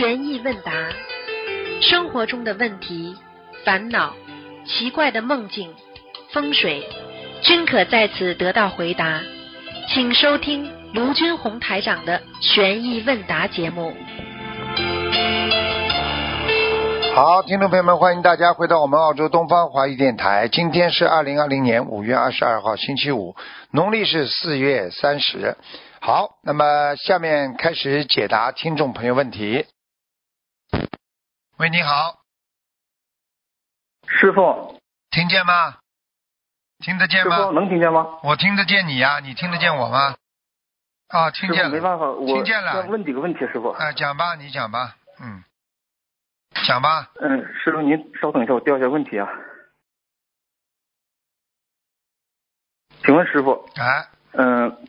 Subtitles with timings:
[0.00, 0.72] 悬疑问答，
[1.82, 3.14] 生活中的问题、
[3.66, 4.14] 烦恼、
[4.64, 5.74] 奇怪的梦境、
[6.32, 6.82] 风水，
[7.42, 9.20] 均可在此得到回答。
[9.90, 13.92] 请收听卢军红台长的悬疑问答节目。
[17.14, 20.48] 好，听众朋友们，欢迎大家回到我们澳洲东方华语电台。
[20.48, 23.36] 今天是二零二零年五月二十二号，星期五，
[23.70, 25.58] 农历是四月三十。
[26.00, 29.66] 好，那么下面开始解答听众朋友问题。
[31.58, 32.22] 喂，你好，
[34.06, 34.80] 师傅，
[35.10, 35.78] 听见吗？
[36.78, 37.50] 听得见师傅吗？
[37.52, 38.18] 能听见吗？
[38.22, 40.16] 我听得见你呀、你听得见我吗？
[41.08, 41.70] 啊，听师见了。
[41.70, 43.70] 傅没办法，我听见了要问几个问题，师傅。
[43.70, 45.44] 啊，讲吧，你讲吧，嗯，
[46.66, 47.10] 讲吧。
[47.20, 49.28] 嗯，师傅您稍等一下，我调一下问题啊。
[53.04, 54.88] 请问师傅，哎，嗯、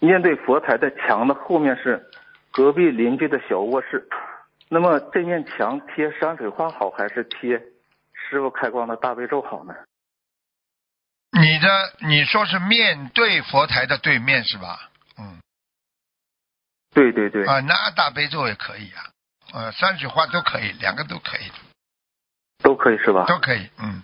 [0.00, 2.10] 面对佛台的墙的后面是
[2.50, 4.08] 隔壁邻居的小卧室，
[4.68, 7.58] 那么这面墙贴山水画好，还是贴
[8.12, 9.74] 师傅开光的大悲咒好呢？
[11.32, 11.68] 你的
[12.08, 14.90] 你说是面对佛台的对面是吧？
[15.18, 15.40] 嗯，
[16.92, 19.10] 对对对，啊，那大悲咒也可以啊，
[19.52, 21.50] 呃，山水画都可以，两个都可以，
[22.62, 23.26] 都可以是吧？
[23.26, 24.02] 都可以，嗯，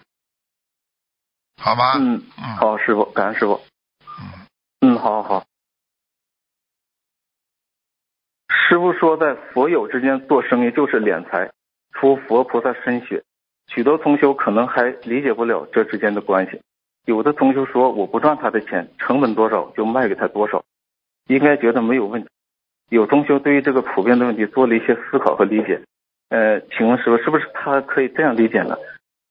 [1.56, 3.64] 好吧，嗯，嗯好，师傅，感恩师傅。
[4.20, 4.46] 嗯，
[4.80, 5.46] 嗯，好好好。
[8.72, 11.50] 师傅说，在佛友之间做生意就是敛财，
[11.92, 13.22] 出佛菩萨身血。
[13.66, 16.58] 许多同修可能还理解不了这之间的关系。
[17.04, 20.64] 有的同修说，我不赚他的钱，成本多少就卖给他多少，
[21.28, 22.28] 应该觉得没有问题。
[22.88, 25.82] 有同修对于这个普遍的问题做了一些思考和理解。
[26.30, 28.78] 呃，请问师傅，是不是他可以这样理解呢？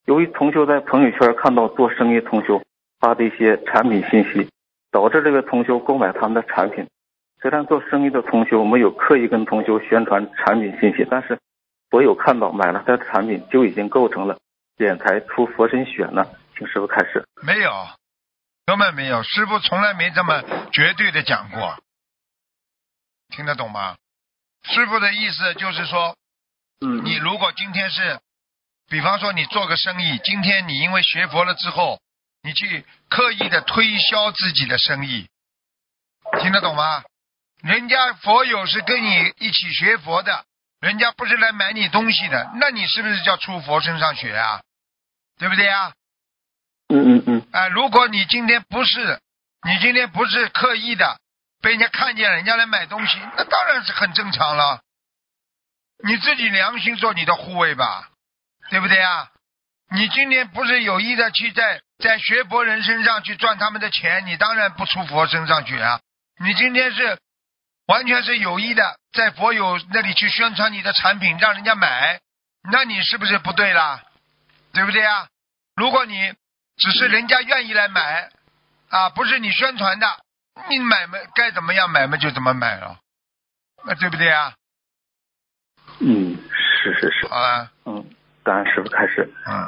[0.06, 2.62] 由于同修在朋友圈看到做生意同修
[3.00, 4.50] 发的一些产品信息，
[4.92, 6.86] 导致这个同修购买他们的产品。
[7.42, 11.40] 虽然做生意的同修没有刻意跟同学宣传产品信息，但是
[11.90, 14.38] 我有看到买了他的产品就已经构成了
[14.78, 16.38] 敛财出佛身血了。
[16.56, 17.26] 请师傅开始。
[17.42, 17.72] 没有，
[18.68, 21.78] 根本没有，师傅从来没这么绝对的讲过，
[23.30, 23.96] 听得懂吗？
[24.64, 26.16] 师傅的意思就是说，
[26.82, 28.20] 嗯你如果今天是，
[28.88, 32.00] 比方说你做个生意，今天你因为学佛了之后，
[32.44, 35.28] 你去刻意的推销自己的生意，
[36.40, 37.04] 听得懂吗？
[37.64, 40.46] 人家佛友是跟你一起学佛的，
[40.80, 44.62] 人家不是来买你东西的，那你是不是叫出佛身上学啊？
[45.38, 45.94] 对不对啊？
[46.90, 49.20] 嗯嗯嗯啊、如果你今天不是，
[49.66, 51.20] 你今天不是刻意的
[51.62, 54.82] 被人家看见了，人家来买东西，那当然是很正常了。
[56.04, 58.10] 你自己良心做你的护卫吧，
[58.70, 59.30] 对不对啊？
[59.92, 66.00] 你今天不是有意的去在在学佛人身上去赚他们的钱，你当然不出佛身上去啊。
[66.40, 67.20] 你今天是
[67.92, 72.22] 完全是有意的在佛友那里去宣传你的产品，让人家买，
[72.72, 74.02] 那你是不是不对啦？
[74.72, 75.28] 对不对啊？
[75.76, 76.34] 如果你
[76.78, 78.30] 只是人家愿意来买，
[78.90, 80.08] 啊，不是你宣传的，
[80.70, 82.98] 你买嘛该怎么样买嘛就怎么买了，
[83.86, 84.54] 那对不对啊？
[86.00, 88.06] 嗯，是是是，好了，嗯，
[88.42, 89.30] 感恩师傅开始。
[89.46, 89.68] 嗯，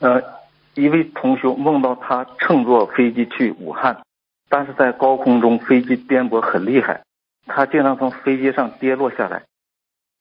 [0.00, 0.40] 呃，
[0.74, 4.02] 一位同学梦到他乘坐飞机去武汉，
[4.50, 7.02] 但是在高空中飞机颠簸很厉害，
[7.46, 9.44] 他经常从飞机上跌落下来，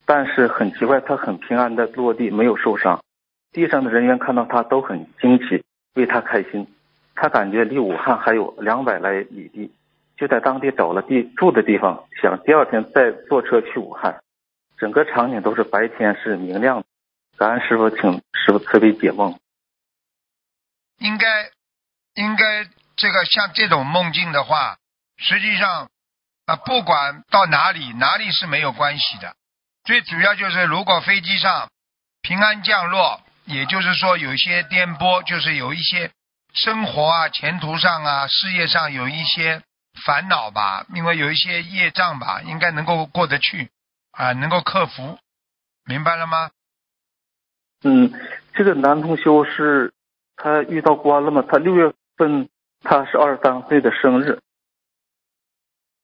[0.06, 3.04] 但是很奇怪，他很平安的落地，没有受伤。
[3.52, 5.64] 地上的人员看到他都很惊奇，
[5.96, 6.68] 为他开心。
[7.16, 9.72] 他感觉离武汉还有两百来里地，
[10.18, 14.22] 就在当地找了地住的地方，想第二天再坐车去武汉。
[14.78, 16.86] 整个场景都是白天是明亮的。
[17.38, 19.40] 感恩师傅，请师傅慈悲解梦。
[21.00, 21.50] 应该
[22.16, 22.66] 应该
[22.98, 24.78] 这个像这种梦境的话，
[25.18, 25.90] 实际上
[26.46, 29.36] 啊，不管到哪里，哪里是没有关系的。
[29.84, 31.70] 最主要就是如果飞机上
[32.22, 36.12] 平安降落，也就是说有一些颠簸，就是有一些
[36.54, 39.62] 生活啊、前途上啊、事业上有一些
[40.06, 43.70] 烦恼吧，因为有一些业障吧，应该能够过得去
[44.12, 45.18] 啊，能够克服，
[45.86, 46.52] 明白了吗？
[47.84, 48.14] 嗯，
[48.54, 49.94] 这个男同修是
[50.36, 51.44] 他遇到关了吗？
[51.48, 52.50] 他六月份
[52.84, 54.40] 他是二十三岁的生日。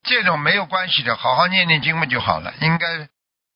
[0.04, 2.54] 这种没有关系的，好好念念经嘛就好了。
[2.62, 3.10] 应该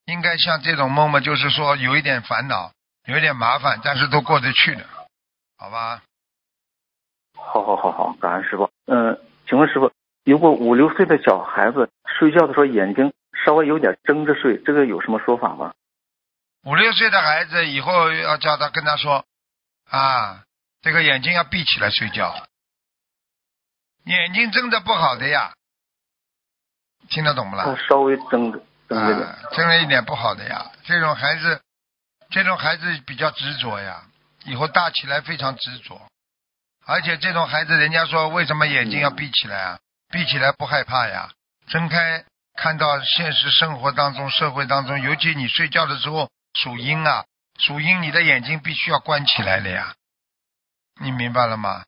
[0.05, 2.71] 应该像这种梦嘛，就是说有一点烦恼，
[3.05, 4.85] 有一点麻烦，但是都过得去的，
[5.57, 6.03] 好吧？
[7.33, 8.69] 好好好好，感恩师傅。
[8.85, 9.91] 嗯，请问师傅，
[10.23, 11.89] 如果五六岁的小孩子
[12.19, 13.13] 睡觉的时候眼睛
[13.45, 15.73] 稍微有点睁着睡，这个有什么说法吗？
[16.63, 19.25] 五六岁的孩子以后要叫他跟他说
[19.89, 20.43] 啊，
[20.81, 22.47] 这个眼睛要闭起来睡觉，
[24.05, 25.53] 眼睛睁着不好的呀，
[27.09, 27.77] 听得懂不他啦？
[27.87, 28.59] 稍微睁着，
[28.89, 29.25] 生这个。
[29.25, 30.71] 啊，生了一点不好的呀。
[30.83, 31.61] 这种孩子，
[32.29, 34.03] 这种孩子比较执着呀，
[34.45, 36.01] 以后大起来非常执着。
[36.85, 39.79] 而且这种孩子，人家说为什么眼睛要闭起来啊？
[40.11, 41.31] 闭起来不害怕呀，
[41.67, 42.23] 睁开
[42.55, 47.25] 看到现实生活当中、社会当中，尤其你睡觉的时候属阴啊，
[47.59, 49.93] 属阴，你的眼睛必须要关起来的呀。
[51.01, 51.83] 你明白了吗？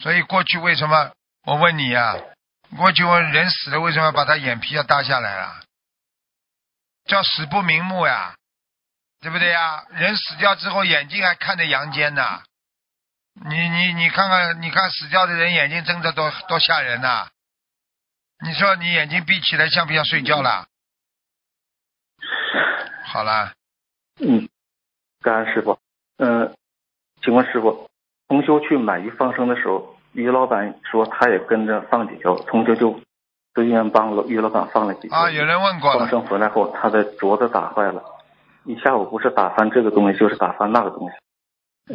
[0.00, 1.10] 所以过去为什么
[1.44, 2.14] 我问你呀、
[2.76, 5.62] 过去问人死了为什么要把他眼皮要耷下来了？
[7.06, 8.36] 叫死不瞑目呀，
[9.20, 9.84] 对不对呀？
[9.92, 12.42] 人死掉之后眼睛还看着阳间呢。
[13.32, 17.30] 你你你看看，你看死掉的人眼睛睁着多多吓人呐、
[18.44, 20.66] 你说你眼睛闭起来像不像睡觉了？
[23.04, 23.54] 好了，
[24.20, 24.48] 嗯，
[25.22, 25.78] 感恩师傅。
[26.18, 26.54] 嗯、
[27.22, 27.88] 请问师傅，
[28.28, 32.98] 同修去买鱼放生的时候，于老板说他也跟着放几条，同修就
[33.54, 35.16] 随缘帮了于老板放了几条。
[35.16, 38.02] 啊，有人问过放，生回来后，他的镯子打坏了，
[38.64, 41.14] 一下午不是打翻这个东西，就是打翻那个东西。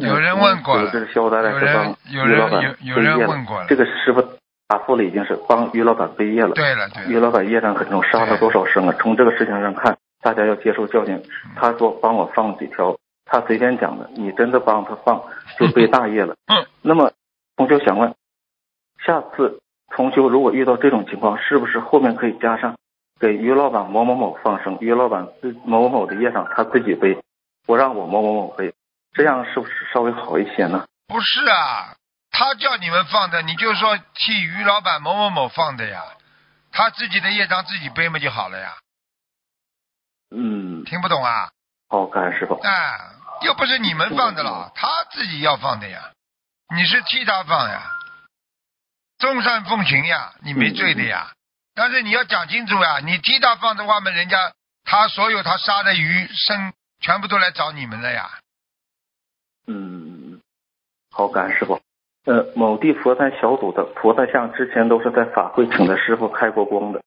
[0.00, 4.22] 有人问过了这是肖大概是帮有人于老板有人问过了这个师傅
[4.66, 6.54] 答复了，已经是帮于老板背业了。
[6.54, 8.94] 对了对了，于老板业障很重，杀了多少生啊？
[8.98, 11.22] 从这个事情上看，大家要接受教训。
[11.56, 15.22] 他说帮我放几条，他随便讲的，你真的帮他放，
[15.58, 16.34] 就背 大业了。
[16.46, 17.12] 嗯，那么
[17.56, 18.14] 同修想问，
[19.04, 19.60] 下次
[19.94, 22.76] 同修如果遇到这种情况，是不是后面可以加上
[23.20, 27.22] 给于老板某某某放生，于老板自某某某的业障他自己背，
[27.64, 28.74] 不让我某某某背，
[29.12, 30.86] 这样是不是稍微好一些呢？
[31.06, 31.94] 不是啊，
[32.30, 36.02] 他叫你们放的，你就说替于老板某某某放的呀，
[36.72, 38.72] 他自己的业障自己背嘛就好了呀，
[40.30, 41.50] 嗯，听不懂啊？
[41.88, 42.54] 好，感恩师傅。
[42.54, 42.70] 啊，
[43.42, 46.10] 又不是你们放的了，他自己要放的呀，
[46.70, 47.82] 你是替他放呀，
[49.18, 51.32] 众善奉行呀，你没罪的呀。
[51.74, 54.52] 但是你要讲清楚呀，你替他放的话嘛，人家
[54.84, 58.30] 他所有他杀的鱼生全部都来找你们了呀。
[59.66, 60.40] 嗯，
[61.10, 61.80] 好，感恩师傅。
[62.26, 67.02] 呃，某地佛山小组的菩萨像之前都是在法会请的师傅开过光的，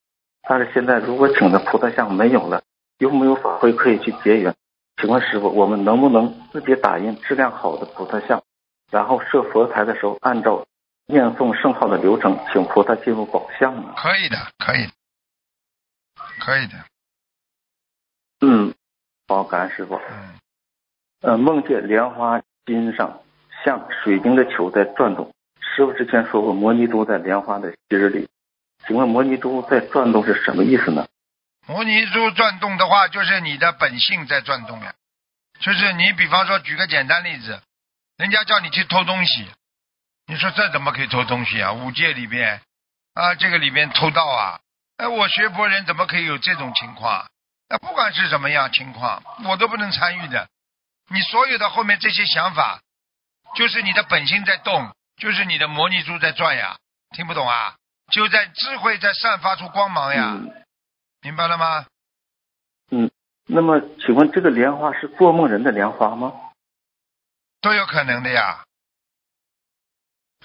[0.47, 2.61] 但是现在如果请的菩萨像没有了，
[2.99, 4.53] 有没有法会可以去结缘？
[5.01, 8.43] 请问师傅，我们能不能自己打印质量好的菩萨像，
[8.91, 10.65] 然后设佛台的时候按照
[11.05, 13.93] 念诵圣号的流程，请菩萨进入宝相呢？
[13.97, 14.89] 可以的，可以，
[16.39, 16.85] 可以的，
[18.41, 18.73] 嗯，
[19.27, 19.95] 好，感恩师傅。
[19.95, 20.39] 嗯，
[21.21, 23.21] 呃，梦见莲花心上
[23.63, 25.33] 像水晶的球在转动。
[25.59, 28.29] 师傅之前说过，摩尼珠在莲花的枝里。
[28.85, 31.07] 请问摩尼珠在转动是什么意思呢？
[31.67, 34.93] 摩尼珠转动的话，就是你的本性在转动呀。
[35.59, 37.59] 就是你比方说，举个简单例子，
[38.17, 39.47] 人家叫你去偷东西，
[40.25, 41.73] 你说这怎么可以偷东西啊？
[41.73, 42.61] 五戒里边
[43.13, 44.59] 啊，这个里边偷盗啊，
[44.97, 47.29] 哎，我学佛人怎么可以有这种情况？
[47.69, 50.49] 那不管是什么样情况，我都不能参与的。
[51.09, 52.81] 你所有的后面这些想法，
[53.55, 56.77] 就是你的本性在动，就是你的摩尼珠在转呀。
[57.15, 57.75] 听不懂啊？
[58.11, 60.51] 就在智慧在散发出光芒呀，嗯
[61.21, 61.85] 明白了吗？
[62.91, 63.11] 嗯。
[63.45, 66.33] 那么，请问这个莲花是做梦人的莲花吗？
[67.67, 68.63] 都有可能的呀。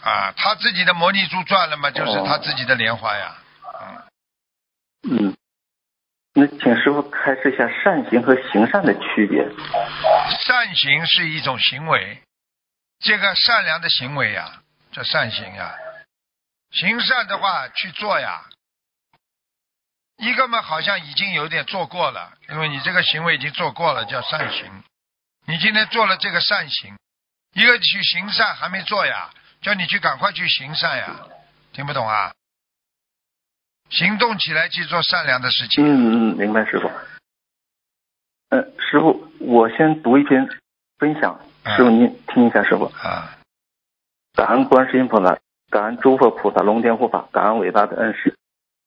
[0.02, 3.36] 啊，他自己的摩尼珠转了嘛，就是他自己的莲花呀。
[5.04, 5.36] 嗯，嗯。
[6.34, 9.46] 那请师傅开示一下善行和行善的区别。
[10.40, 12.20] 善行是一种行为，
[12.98, 14.60] 这个善良的行为呀，
[14.90, 15.76] 叫善行呀。
[16.72, 18.46] 行善的话去做呀。
[20.16, 24.82] 一个嘛，好像已经有点做过了，因为你这个行为已经做过了，叫善行。
[25.46, 26.96] 你今天做了这个善行，
[27.54, 29.30] 一个去行善还没做呀，
[29.60, 31.26] 叫你去赶快去行善呀，
[31.72, 32.32] 听不懂啊？
[33.90, 35.84] 行动起来去做善良的事情。
[35.84, 36.90] 嗯嗯，明白师傅。
[38.48, 40.48] 呃，师傅，我先读一篇
[40.98, 41.38] 分享，
[41.76, 42.84] 师傅您听一下，师傅。
[42.86, 43.36] 啊，
[44.34, 48.34] 感恩观世音菩萨，感恩诸佛菩萨龙天护法，感恩伟大的恩师。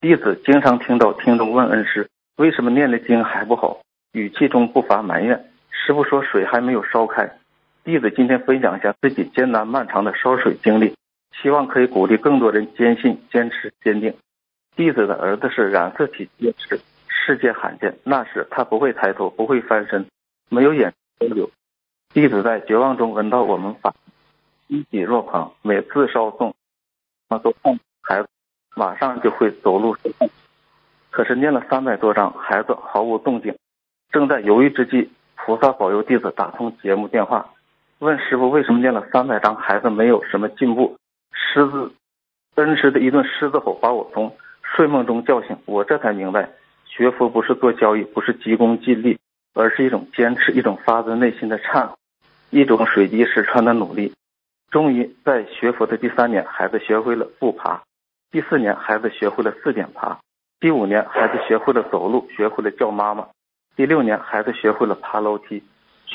[0.01, 3.81] 弟子经常听到听众问恩师，为什么念了经还不好？
[4.12, 5.51] 语气中不乏埋怨。
[5.69, 7.38] 师傅说水还没有烧开。
[7.86, 10.96] 弟子今天分享一下自己艰难漫长的烧水经历，
[11.39, 14.15] 希望可以鼓励更多人坚信、坚持、坚定。
[14.75, 18.00] 弟子的儿子是染色体结石，世界罕见。
[18.04, 20.08] 那时他不会抬头，不会翻身，
[20.50, 21.51] 没有眼交流。
[22.12, 23.94] 弟子在绝望中闻到我们法，
[24.68, 25.54] 欣喜若狂。
[25.62, 26.54] 每次烧诵，
[27.30, 28.30] 他都看孩子，
[28.75, 29.96] 马上就会走路。
[31.12, 33.56] 可是念了三百多章，孩子毫无动静。
[34.10, 37.51] 正在犹豫之际，菩萨保佑弟子打通节目电话，
[38.05, 40.95] 问师傅为什么念了三百章，孩子没有什么进步。
[41.33, 41.91] 狮子
[42.53, 46.51] 奔驰的一顿狮子吼把我从睡梦中叫醒，我这才明白，
[46.85, 49.17] 学佛不是做交易，不是急功近利，
[49.55, 51.95] 而是一种坚持，一种发自内心的忏悔，
[52.51, 54.13] 一种水滴石穿的努力。
[54.69, 57.81] 终于在学佛的第三年，孩子学会了步爬；
[58.29, 60.19] 第四年，孩子学会了四点爬；
[60.59, 63.29] 第五年，孩子学会了走路，学会了叫妈妈；
[63.75, 65.63] 第六年，孩子学会了爬楼梯，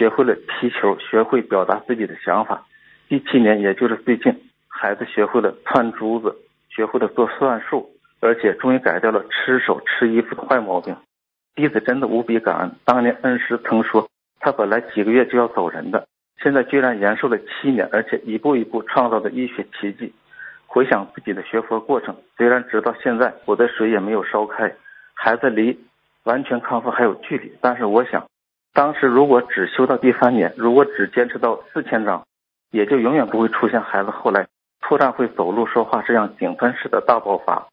[0.00, 2.64] 学会了踢球，学会表达自己的想法；
[3.10, 4.34] 第七年，也就是最近，
[4.66, 6.34] 孩子学会了串珠子，
[6.70, 10.96] 学会了做算术，而且终于改掉了吃手吃衣服的坏毛病。
[11.54, 16.06] 弟子真的无比感恩，当年恩师曾说，他本来几个月就要走人的。
[16.42, 20.14] 现在居然延寿了七年，而且一步一步创造的医学奇迹。
[20.64, 24.74] 回想自己的学佛过程，虽然直到现在我的水也没有烧开，
[25.12, 25.78] 孩子离
[26.22, 28.26] 完全康复还有距离，但是我想，
[28.72, 32.24] 当时如果只修到第三年，如果只坚持到四千章，
[32.70, 34.46] 也就永远不会出现孩子后来
[34.80, 37.66] 突然会走路说话这样井喷式的大爆发。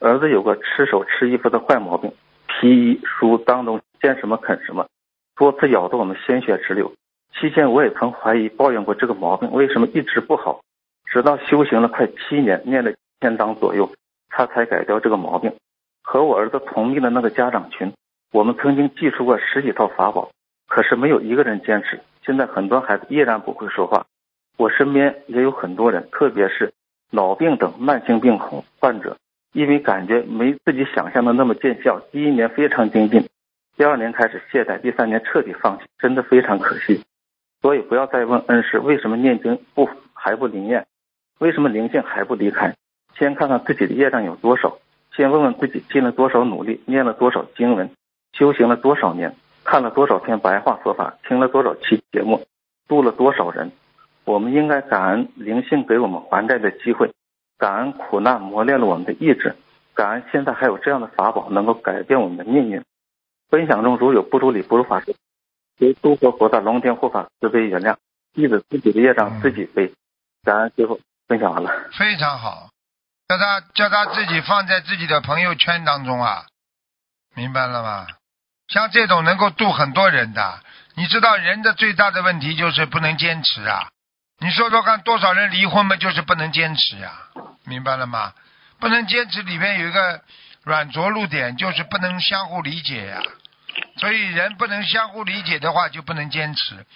[0.00, 2.12] 儿子有个吃手吃衣服的坏毛病，
[2.46, 4.86] 皮衣书当中见什么啃什么，
[5.36, 6.92] 多次咬得我们鲜血直流。
[7.38, 10.62] 期间我也曾怀疑抱怨过这个毛病为什么一直不好，
[11.06, 13.90] 直到修行了快七年，念了千章左右，
[14.30, 15.52] 他才改掉这个毛病。
[16.02, 17.92] 和我儿子同命的那个家长群，
[18.32, 20.30] 我们曾经寄出过十几套法宝，
[20.68, 21.98] 可是没有一个人坚持。
[22.24, 24.06] 现在很多孩子依然不会说话，
[24.56, 26.72] 我身边也有很多人，特别是
[27.10, 29.16] 脑病等慢性病患者，
[29.52, 33.26] 因为感觉没自己想象的那么见效，第一年非常精进，
[33.76, 37.02] 第二年开始懈怠，第三年彻底放弃，真的非常可惜。
[37.62, 40.86] 所以不要再问恩师为什么念经不还不灵验，
[41.38, 42.74] 为什么灵性还不离开？
[43.16, 44.78] 先看看自己的业障有多少，
[45.16, 47.90] 先问问自己尽了多少努力，念了多少经文，
[48.32, 49.34] 修行了多少年，
[49.70, 52.46] 看了多少篇白话佛法，听了多少期节目，
[52.88, 53.70] 度了多少人。
[54.24, 57.12] 我们应该感恩灵性给我们还债的机会，
[57.58, 59.56] 感恩苦难磨练了我们的意志，
[59.94, 62.82] 感恩现在还有这样的法宝能够改变我们的命运。
[63.50, 65.14] 分享中如有不如理不如法时。
[65.78, 67.96] 求诸佛菩萨龙天护法慈悲原谅，
[68.32, 69.92] 弟子自己的业障自己背。
[70.44, 72.70] 感恩师傅分享完了，非常好，
[73.28, 76.46] 叫他叫他自己放在自己的朋友圈当中啊，
[77.34, 78.06] 明白了吗？
[78.68, 80.60] 像这种能够度很多人的，
[80.94, 83.88] 你知道人的最大的问题就是不能坚持啊。
[84.40, 87.12] 你说说看，多少人离婚嘛，就是不能坚持呀，
[87.64, 88.32] 明白了吗？
[88.78, 90.20] 不能坚持里面有一个
[90.62, 93.20] 软着陆点，就是不能相互理解呀。
[93.96, 96.86] 所以人不能相互理解的话，就不能坚持。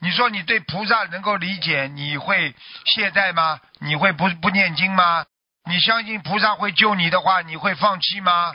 [0.00, 3.60] 你说你对菩萨能够理解，你会懈怠吗？
[3.80, 5.24] 你会不不念经吗？
[5.64, 8.54] 你相信菩萨会救你的话，你会放弃吗？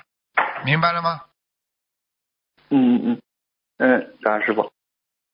[0.66, 1.22] 明白了吗？
[2.70, 3.22] 嗯嗯
[3.78, 4.72] 嗯，感恩师傅，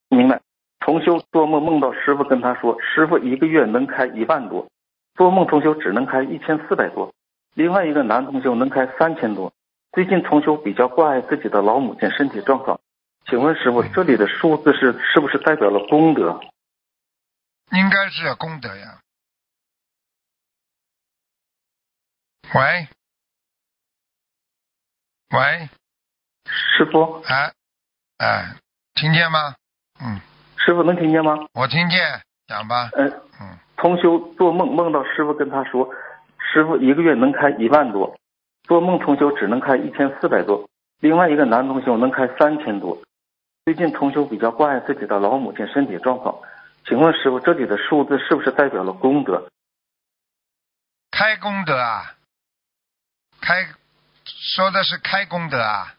[0.09, 0.41] 明白。
[0.79, 4.67] 同修做梦梦到师傅跟他说，师傅一个月能开一万多，
[5.15, 7.13] 做梦同修只能开一千四百多，
[7.53, 9.53] 另外一个男同修能开三千多。
[9.91, 12.79] 最近同修比较关爱自己的老母亲身体状况，
[13.25, 16.39] 请问师傅，这里的数字是是不是代表了功德？
[17.71, 19.01] 应该是功德呀。
[22.53, 22.87] 喂，
[25.29, 25.69] 喂，
[26.51, 27.53] 师傅，哎，
[28.17, 28.55] 哎，
[28.95, 29.55] 听见吗？
[30.01, 30.19] 嗯。
[30.57, 31.37] 师傅能听见吗？
[31.53, 32.89] 我听见，讲吧。
[32.93, 33.57] 嗯嗯。
[33.77, 35.89] 同修做梦梦到师傅跟他说，
[36.37, 38.15] 师傅一个月能开一万多。
[38.65, 43.01] 做梦同修只能开一千四百多，另外一个男同修能开三千多。
[43.65, 46.37] 最近同修比较关爱自己的老母亲身体状况，
[46.85, 49.47] 请问师傅，这里的数字是不是代表了功德？
[51.09, 52.15] 开功德啊？
[53.41, 53.67] 开
[54.55, 55.95] 说的是开功德啊？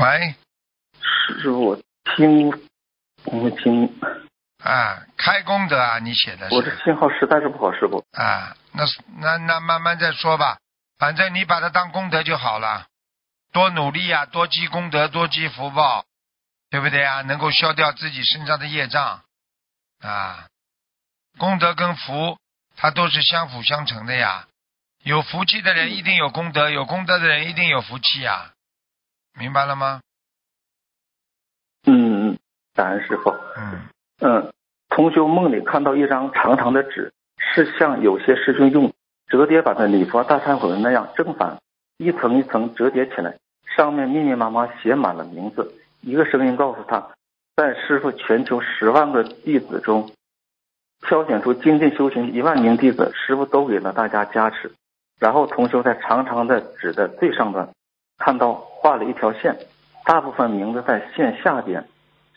[0.00, 0.34] 喂，
[1.00, 1.82] 师傅，我
[2.16, 2.50] 听
[3.24, 4.00] 没听？
[4.62, 5.98] 啊，开功德啊！
[5.98, 6.54] 你写的是。
[6.54, 8.04] 我这信号实在是不好，师傅。
[8.12, 8.84] 啊，那
[9.18, 10.58] 那那慢慢再说吧，
[10.98, 12.86] 反正你把它当功德就好了，
[13.52, 16.06] 多努力呀，多积功德，多积福报，
[16.70, 17.20] 对不对呀？
[17.22, 19.22] 能够消掉自己身上的业障
[20.00, 20.46] 啊。
[21.38, 22.38] 功德跟福，
[22.76, 24.46] 它都是相辅相成的呀。
[25.02, 28.52] 有福气的人一定有功德，有功德的人一定有福气呀。
[29.38, 30.00] 明白了吗？
[31.86, 32.38] 嗯嗯，
[32.74, 33.30] 感恩师傅。
[33.56, 33.80] 嗯。
[34.20, 34.52] 嗯，
[34.88, 38.92] 同修梦里看到一张长长的纸，是像有些师兄用
[39.26, 41.58] 折叠版的礼佛大忏悔文那样正反
[41.98, 43.38] 一层一层折叠起来，
[43.76, 45.74] 上面密密麻麻写满了名字。
[46.00, 47.10] 一个声音告诉他，
[47.56, 50.10] 在师傅全球十万个弟子中，
[51.00, 54.72] 挑选出精进修行一万名弟子，师傅都给了大家加持。
[55.18, 57.70] 然后同修在长长的纸的最上端
[58.18, 59.56] 看到画了一条线，
[60.04, 61.86] 大部分名字在线下边。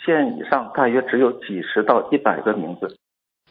[0.06, 2.96] 线以上大约只有几十到一百个名字，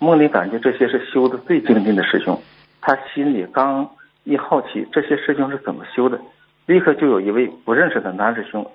[0.00, 2.40] 梦里感觉这些是修的最精进的师兄。
[2.80, 3.90] 他心里刚
[4.24, 6.18] 一好奇这些师兄是怎么修的，
[6.64, 8.66] 立刻就有一位不认识的男师兄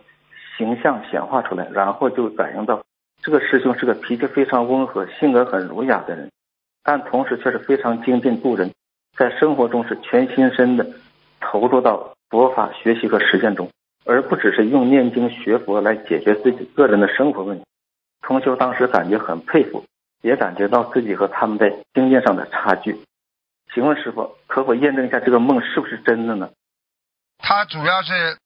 [0.55, 2.83] 形象显化出来，然后就感应到
[3.23, 6.29] 这个师兄是个脾气非常温和、性格很儒雅的人，
[6.83, 8.71] 但同时却是非常精进度人，
[9.17, 10.85] 在生活中是全心身的
[11.39, 13.67] 投入到佛法学习和实践中，
[14.05, 17.65] 而不只是用念经学佛来解决自己个人的生活问题。
[18.21, 19.85] 同修当时感觉很佩服，
[20.21, 23.03] 也感觉到自己和他们在经验上的差距。
[23.73, 26.49] 请问师傅，可否验证一下这个梦是不是真的呢？
[27.37, 28.37] 他主要是，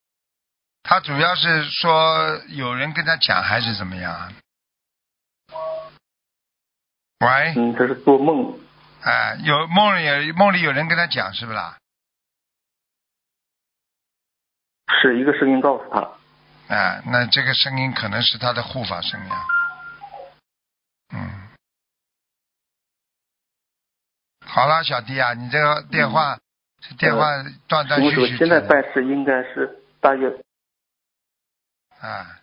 [0.83, 4.33] 他主要是说有人跟他讲还是怎么样？
[7.19, 8.57] 喂，嗯，这是做梦，
[9.01, 11.77] 哎，有梦里有梦里有人跟他讲是不啦？
[14.87, 15.99] 是一个声音告诉他，
[16.75, 19.45] 啊，那这个声音可能是他的护法声呀。
[21.13, 21.49] 嗯，
[24.45, 26.37] 好了，小弟啊，你这个电话、
[26.81, 27.25] 这电话
[27.67, 28.37] 断断续续。
[28.37, 30.29] 现在拜师应该是大约
[31.99, 32.41] 啊，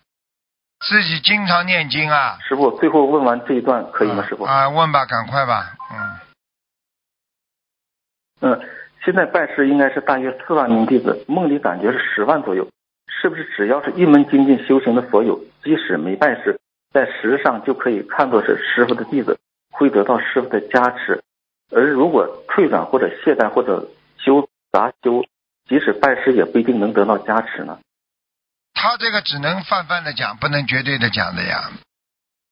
[0.79, 4.25] 自己经常念经啊，师傅最后问完这一段可以吗？
[4.27, 6.19] 师傅，啊，问吧，赶快吧，嗯，
[8.41, 8.69] 嗯，
[9.03, 12.69] 现在拜师应该是大约四万名弟子，梦里感觉是十万左右，
[13.07, 16.59] 是不是只要是一门精进修行的佛友，即使没拜师，
[16.93, 19.37] 在实质上就可以看作是师傅的弟子，
[19.71, 21.21] 会得到师傅的加持？
[21.71, 25.25] 而如果退转或者懈怠或者修杂修，
[25.67, 27.79] 即使拜师也不一定能得到加持呢？
[28.73, 31.71] 他这个只能泛泛的讲，不能绝对的讲的呀。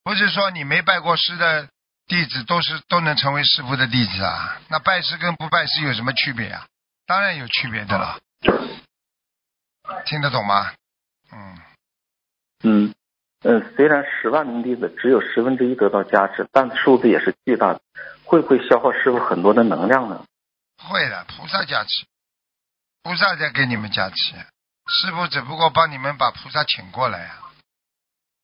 [0.04, 1.68] 不是说你没拜过师的
[2.08, 4.60] 弟子都是都能成为师傅的弟子啊？
[4.70, 6.68] 那拜师跟不拜师有什么区别啊？
[7.06, 8.20] 当然有区别的了，
[10.06, 10.74] 听得懂吗？
[11.32, 11.60] 嗯，
[12.64, 12.94] 嗯
[13.42, 17.82] 呃，虽然十万名弟子只有十分之一得到加持，但数字也是巨大的，
[18.24, 20.26] 会不会消耗师傅很多的能量呢？
[20.78, 22.06] 会的，菩萨加持，
[23.04, 24.16] 菩萨在给你们加持，
[24.88, 27.40] 师傅只不过帮你们把菩萨请过来呀、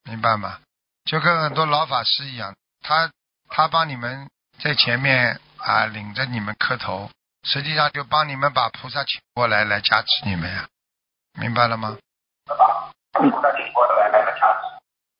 [0.03, 0.59] 明白吗？
[1.05, 3.11] 就跟很多老法师一样，他
[3.49, 4.29] 他帮你们
[4.61, 7.09] 在前面啊领着你们磕头，
[7.43, 10.67] 实际上就帮你们把菩萨请过来来加持你们呀，
[11.39, 11.97] 明白了吗？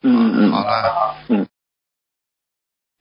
[0.04, 1.48] 嗯嗯好了，嗯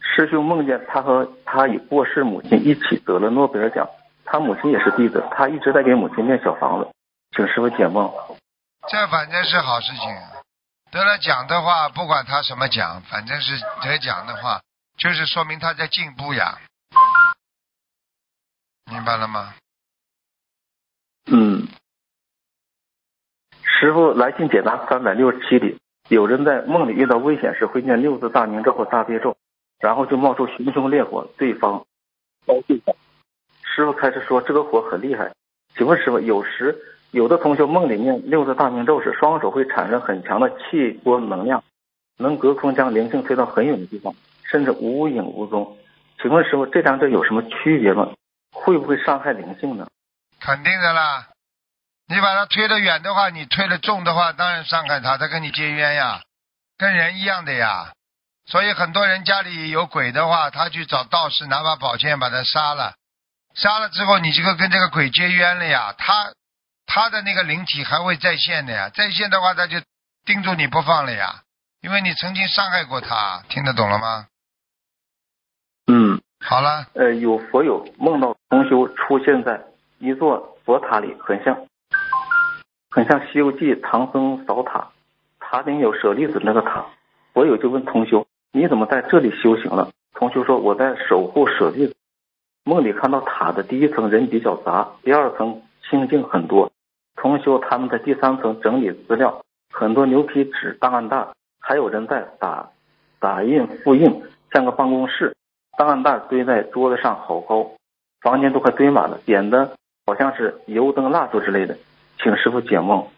[0.00, 3.86] 师兄梦见他和他已过世母亲一起得了诺贝尔奖，
[4.24, 6.90] 他母亲也是弟子，他一直在给母亲念小房子，
[7.36, 8.10] 请师傅解梦。
[8.88, 10.16] 这反正是好事情。
[10.90, 14.62] 得了奖的话，不管他什么奖，反正是得奖的话，
[14.96, 16.58] 就是说明他在进步呀，
[18.90, 19.54] 明白了吗？
[21.26, 21.66] 嗯，
[23.62, 25.78] 师傅来信解答三百六十七里，
[26.08, 29.36] 有人在梦里遇到危险时会念六字大明咒或大悲咒，
[29.78, 31.84] 然后就冒出熊熊烈火，对方。
[32.46, 32.96] 高兴了。
[33.62, 35.34] 师傅开始说这个火很厉害，
[35.74, 36.78] 请问师傅，有时
[37.10, 41.62] 有的同学梦里念六字大明咒时，双手会产生很强的气波能量，
[42.16, 44.14] 能隔空将灵性推到很远的地方，
[44.50, 45.76] 甚至无影无踪。
[46.20, 48.08] 请问师傅，这两者有什么区别吗？
[48.52, 49.86] 会不会伤害灵性呢？
[50.40, 51.28] 肯定的啦。
[52.08, 56.22] 你把他推得远的话，你推得重的话，当然伤害他，他跟你结冤呀，
[56.78, 57.92] 跟人一样的呀。
[58.46, 62.94] 所以很多人家里有鬼的话，他去找道士拿把宝剑把他杀了，
[63.54, 66.32] 杀了之后你这个跟这个鬼结冤了呀，他
[66.86, 69.78] 他的那个灵体还会再现的呀，再现的话他就
[70.24, 71.42] 盯住你不放了呀，
[71.80, 74.28] 因为你曾经伤害过他，听得懂了吗？
[75.86, 76.20] 嗯。
[76.38, 79.64] 好了，呃，有佛友梦到同修出现在
[79.98, 81.66] 一座佛塔里，很像，
[82.90, 84.88] 很像《西游记》唐僧扫塔，
[85.40, 86.86] 塔顶有舍利子那个塔。
[87.32, 91.96] 佛友就问同修：“你怎么在这里修行了？”同修说：“我在守护舍利子。”
[92.62, 96.70] 梦里看到塔的第一层人比较杂，第二层清净很多。
[97.16, 101.26] 同修他们在第三层整理资料，很多牛皮纸档案袋，
[101.58, 102.68] 还有人在打
[103.18, 104.22] 打印复印，
[104.52, 105.34] 像个办公室。
[105.76, 107.72] 档案袋堆在桌子上好高，
[108.20, 111.76] 房间都快堆满了，点的好像是油灯、蜡烛之类的。
[112.22, 113.08] 请师傅解梦。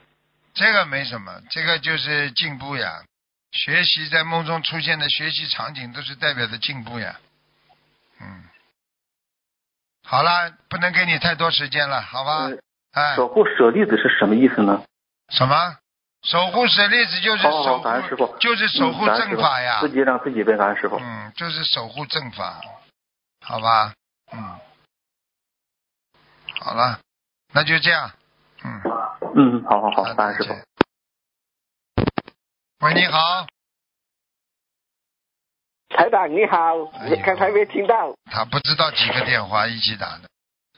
[0.54, 3.04] 这个没什么，这个就是进步呀。
[3.52, 7.18] 学习在梦中出现的学习场景都是代表着进步呀。
[8.20, 8.42] 嗯，
[10.04, 12.48] 好了，不能给你太多时间了，好吧？
[12.48, 12.58] 呃
[12.92, 14.82] 哎，守护舍利子是什么意思呢？
[15.28, 15.76] 什么？
[16.22, 18.36] 守护舍利子就是好好好，守护，。
[18.38, 19.80] 就是守护正法呀。
[19.80, 20.96] 自己让自己背，感恩师傅。
[21.00, 22.60] 嗯，就是守护正法，
[23.44, 23.92] 好吧？
[24.32, 24.58] 嗯，
[26.60, 26.98] 好了，
[27.54, 28.10] 那就这样。
[28.64, 28.82] 嗯，
[29.36, 30.54] 嗯，好好好，那感恩师傅。
[32.80, 33.46] 喂，你好，
[35.88, 38.14] 台长你好，哎刚才没听到。
[38.30, 40.28] 他不知道几个电话一起打的，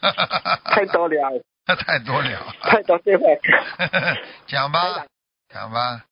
[0.70, 3.24] 太多了， 太多了，太多电话。
[4.46, 5.04] 讲吧，
[5.52, 6.04] 讲吧。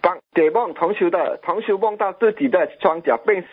[0.00, 3.44] 帮解梦同修的同修梦到自己的双脚变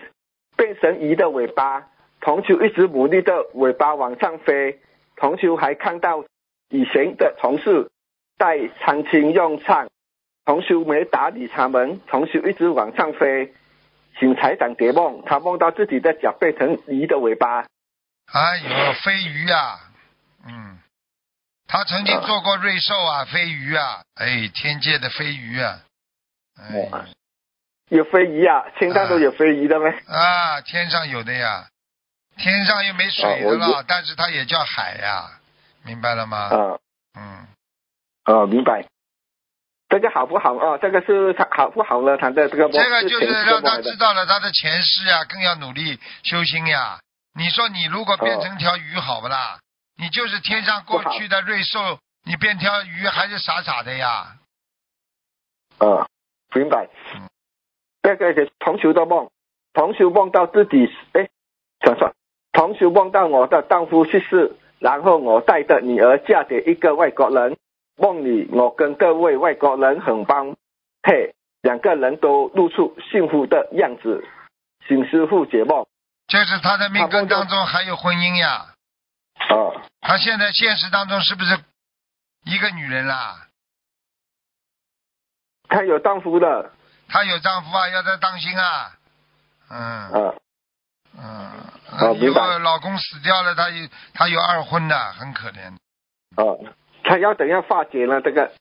[0.58, 1.88] 变成鱼的尾巴，
[2.20, 4.80] 同修一直努力的尾巴往上飞。
[5.16, 6.26] 同修还看到
[6.70, 7.90] 以前的同事
[8.38, 9.88] 在餐厅用餐，
[10.46, 13.54] 同修没打理他们，同修一直往上飞。
[14.20, 17.66] 请财长解梦，他梦到自己的脚变成鱼的尾巴。
[18.34, 19.80] 哎呦，飞鱼啊，
[20.46, 20.80] 嗯，
[21.72, 25.80] 他曾经做过瑞兽啊，飞鱼啊，哎，天界的飞鱼啊，
[26.60, 27.06] 哎，
[27.88, 29.86] 有飞鱼啊，天上都有飞鱼的吗？
[30.10, 31.70] 啊，天上有的呀，
[32.36, 35.40] 天上又没水的了，但是它也叫海呀，
[35.86, 36.38] 明白了吗？
[36.38, 36.78] 啊，
[37.18, 37.48] 嗯，
[38.26, 38.84] 啊，明白。
[39.88, 40.78] 这个好不好啊？
[40.78, 42.18] 这个是他好不好呢？
[42.18, 47.00] 他的这个这个就是让他知道了他的前世呀，更要努力修心呀。
[47.34, 49.60] 你说你如果变成条鱼好不啦？
[50.02, 54.36] 你就是天上过去的瑞兽，你变条鱼还是傻傻的呀？
[55.78, 56.08] 啊，
[56.56, 56.90] 明白。
[58.02, 59.30] 这个是同修的梦，
[59.74, 61.30] 同修梦到自己哎，
[61.86, 62.14] 算算，
[62.52, 67.56] 同修梦到我的丈夫去世，然后我带着女儿嫁给一个外国人。
[67.96, 70.56] 梦里我跟各位外国人很般
[71.04, 74.28] 配，两个人都露出幸福的样子。
[74.88, 75.86] 请师傅解梦。
[76.28, 78.66] 就是他的命根当中还有婚姻呀。
[79.52, 79.84] 啊。
[80.02, 81.60] 她现在现实当中是不是
[82.46, 83.48] 一个女人啦？
[85.68, 86.72] 她有丈夫的。
[87.08, 88.92] 她有丈夫啊，要他当心啊。
[89.70, 89.80] 嗯。
[90.12, 90.34] 啊。
[91.18, 92.20] 嗯。
[92.20, 95.74] 以后老公死掉了，她有她有二婚的，很可怜。
[96.36, 96.74] 啊。
[97.04, 98.22] 她要怎样化解呢？
[98.22, 98.52] 这个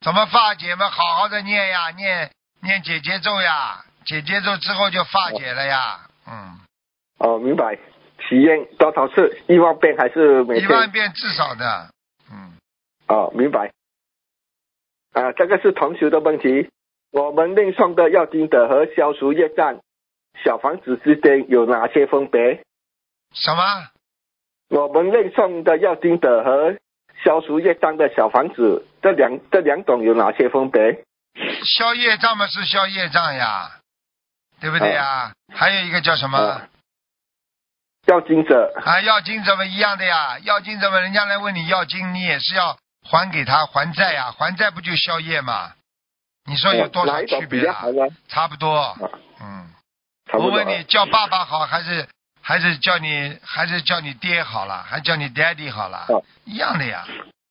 [0.00, 0.88] 怎么化解嘛？
[0.90, 2.30] 好好的念呀，念
[2.60, 6.00] 念姐姐咒呀，姐姐咒之后就化解了呀。
[6.26, 6.60] 嗯。
[7.18, 7.78] 哦，明白。
[8.18, 9.38] 许愿多少次？
[9.48, 10.68] 一万遍还是每天？
[10.68, 11.90] 一万遍至少的。
[12.30, 12.52] 嗯。
[13.08, 13.72] 哦，明白。
[15.12, 16.68] 啊，这个是同学的问题。
[17.12, 19.78] 我们另送的药精的和消除液障
[20.42, 22.64] 小房子之间有哪些分别？
[23.32, 23.88] 什么？
[24.70, 26.76] 我们另送的药精的和
[27.22, 31.04] 消除业障的小房子，这两这两种有哪些分别？
[31.78, 33.78] 消业障嘛是消业障呀，
[34.60, 35.32] 对不对呀？
[35.52, 36.62] 还有一个叫什么？
[38.06, 45.72] 要金者啊，要金者么一样的呀，要金者嘛，人家来问你要金，你也是要还给他还债呀，还债不就消业吗？
[46.46, 47.84] 你说有多少区别啊？
[48.28, 48.96] 差不多，
[49.40, 49.70] 嗯。
[50.32, 52.06] 我问你，叫爸爸好还是？
[52.46, 56.04] 还是叫你，还是叫你爹好了，还叫你 daddy 好了，
[56.44, 57.06] 一样的呀。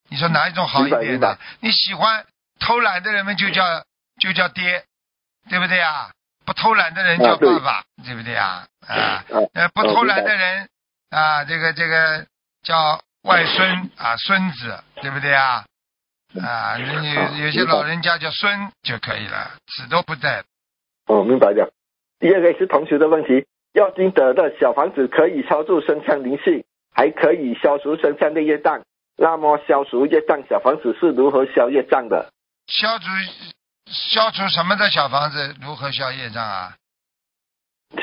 [0.09, 1.35] 你说哪一种好一点的？
[1.61, 2.23] 你喜欢
[2.59, 3.63] 偷懒的人们就叫
[4.19, 4.85] 就叫爹，
[5.49, 6.11] 对不对啊？
[6.45, 8.65] 不偷懒的人叫爸爸，对不对啊？
[8.87, 10.67] 啊，呃，不偷懒的人
[11.09, 12.25] 啊，这个这个
[12.63, 15.65] 叫外孙啊，孙子，对不对啊？
[16.41, 20.43] 啊，有有些老人家叫孙就可以了，子都不带。
[21.07, 21.71] 哦，明白的。
[22.19, 23.45] 第二个是同学的问题。
[23.73, 28.83] 要金得的小房子可以超度身上灵性，还可以消除身上的业障。
[29.17, 32.31] 那么消除业障小房子是如何消业障的？
[32.67, 33.05] 消除
[33.87, 36.77] 消除什么的小房子如何消业障啊？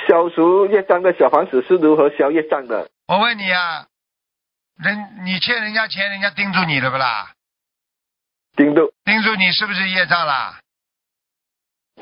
[0.09, 2.91] 消除业障的小房子是如何消业障的？
[3.07, 3.87] 我问你啊，
[4.79, 7.33] 人你欠人家钱，人家盯住你了不啦？
[8.57, 10.61] 盯住盯住你是不是业障啦？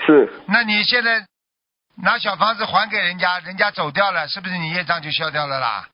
[0.06, 0.32] 是。
[0.46, 1.26] 那你现在？
[2.00, 5.88] 拿小房子还给人家，人家走掉了，是不是你业障就消掉了啦？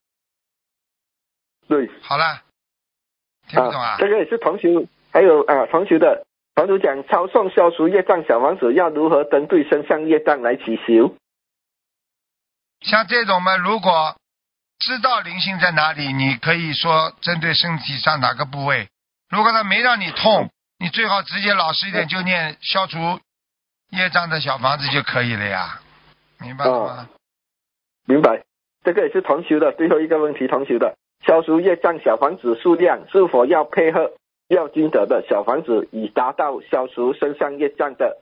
[1.66, 2.42] 对，好了，
[3.48, 3.96] 听不懂啊？
[3.98, 4.68] 这个也是同学，
[5.10, 11.16] 还有啊，同学的，同学讲抄送消除业障小房子要如何针对身上业障来祈求？
[12.80, 14.14] 像这种嘛，如果
[14.78, 18.88] 知道灵性在哪里，你可以说针对身体上哪个部位。
[19.30, 22.98] 如果他没让你痛，你最好直接老实一点，就念消除
[23.90, 25.80] 业障的小房子就可以了呀。
[26.40, 27.08] 明白了吗？
[28.06, 28.44] 明白，
[28.84, 30.46] 这个也是同修的最后一个问题。
[30.46, 30.94] 同修的
[31.26, 34.12] 消除业障小房子数量是否要配合
[34.48, 38.18] 要经得的小房子，以达到消除身上业障的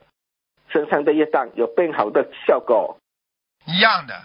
[0.69, 2.97] 身上的业障有更好的效果？
[3.65, 4.15] 一样的，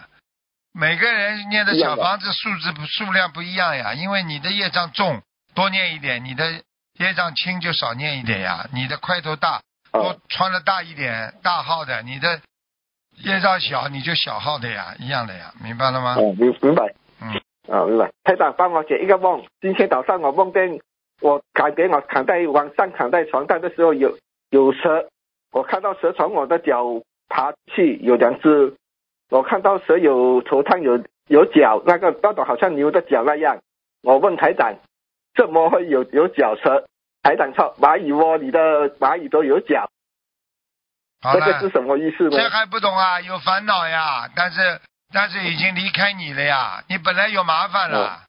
[0.73, 3.93] 每个人念的小房子数字数量不一样呀。
[3.93, 5.21] 因为你的业障重，
[5.53, 6.63] 多念一点；你的
[6.97, 8.67] 业障轻，就少念一点呀。
[8.73, 12.41] 你的块头大，多穿的大一点，大号的，你的。
[13.21, 16.15] 业障小，你就小号的呀，一样的呀，明白了吗？
[16.17, 16.95] 哦，明明白。
[17.19, 17.35] 嗯，
[17.67, 18.09] 啊，明白。
[18.23, 19.45] 太长，帮我解一个梦。
[19.59, 20.79] 今天早上我梦见
[21.21, 24.17] 我感觉我躺在晚上躺在床上的时候有
[24.49, 25.07] 有蛇，
[25.51, 26.83] 我看到蛇从我的脚
[27.27, 28.75] 爬去，有两只。
[29.29, 33.59] 我看到蛇有头上有有脚，那个那种好像牛的脚那样。
[34.01, 34.75] 我问台长，
[35.35, 36.87] 怎么会有有脚蛇？
[37.21, 39.89] 台长说蚂蚁窝里的蚂蚁都有脚，
[41.21, 42.29] 好这个是，什么意思呢？
[42.31, 43.19] 这还不懂啊？
[43.19, 44.79] 有烦恼呀，但是
[45.13, 48.23] 但是已经离开你了呀，你本来有麻烦了，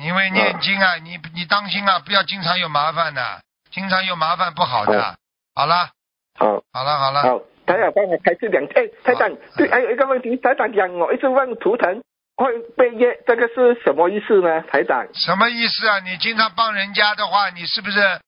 [0.00, 5.16] 因为念经啊，你你当心啊，不要经常有麻烦的，经常有麻烦不好的。
[5.54, 5.90] 好了，
[6.38, 6.62] 好。
[6.72, 12.02] 好了，好了，好，台长帮我开始两，哎，台长，对，还有一个问题，台长讲我一直问图腾
[12.36, 14.62] 会被业，这个是什么意思呢？
[14.70, 15.98] 台长，什么意思啊？
[16.00, 18.20] 你经常帮人家的话，你是不是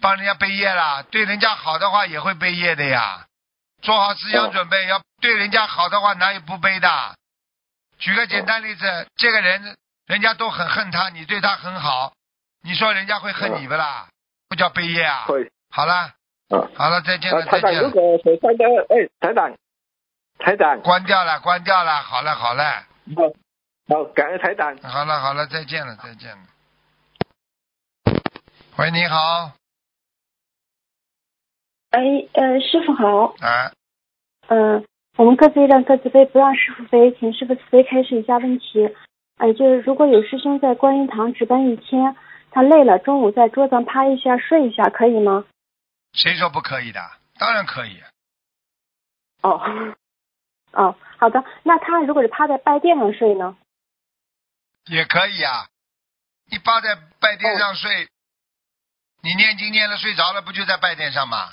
[0.00, 1.02] 帮人家背业啦？
[1.10, 3.24] 对人家好的话也会背业的呀。
[3.80, 6.88] 做好思想准备，要对人家好的话，哪有不背的？
[7.98, 12.12] 举个简单例子，这个人人家都很恨他，你对他很好，
[12.62, 14.08] 你说人家会恨你不啦？
[14.48, 15.24] 不叫背业啊。
[15.26, 15.94] 会，好了，
[16.48, 17.90] 啊，好了，再见啊，了，再见了。
[17.90, 19.52] 果手上的，哎，台长，
[20.38, 22.84] 台长，关掉了，关掉了，好了，好了，
[23.16, 23.22] 好，
[23.88, 26.44] 好，感恩台长，好了，好了，再见了，再见了。
[28.76, 29.52] 喂，你好，
[31.90, 32.00] 哎，
[32.34, 33.72] 呃，师傅好，哎，
[34.48, 38.94] 嗯、我们各自一让各自飞，不让师傅飞，请师傅慈悲开始一下问题。
[39.36, 42.16] 哎、就是如果有师兄在观音堂值班一天，
[42.50, 45.44] 他累了，中午在桌子上趴一下睡一下，可以吗？
[46.12, 47.00] 谁说不可以的？
[47.38, 48.02] 当然可以。
[49.42, 49.60] 哦，
[50.72, 51.44] 哦，好的。
[51.62, 53.56] 那他如果是趴在拜垫上睡呢？
[54.86, 55.68] 也可以啊，
[56.50, 58.08] 你趴在拜垫上睡，
[59.22, 61.50] 你念经念了睡着了，不就在拜垫上吗？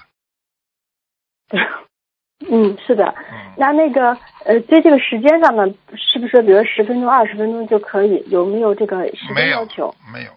[2.39, 3.05] 嗯，是的。
[3.31, 4.13] 嗯，那那个
[4.45, 5.63] 呃，对这个时间上呢，
[5.95, 8.23] 是不是比如十分钟、二十分钟就可以？
[8.29, 9.95] 有没有这个时间要求？
[10.11, 10.31] 没有，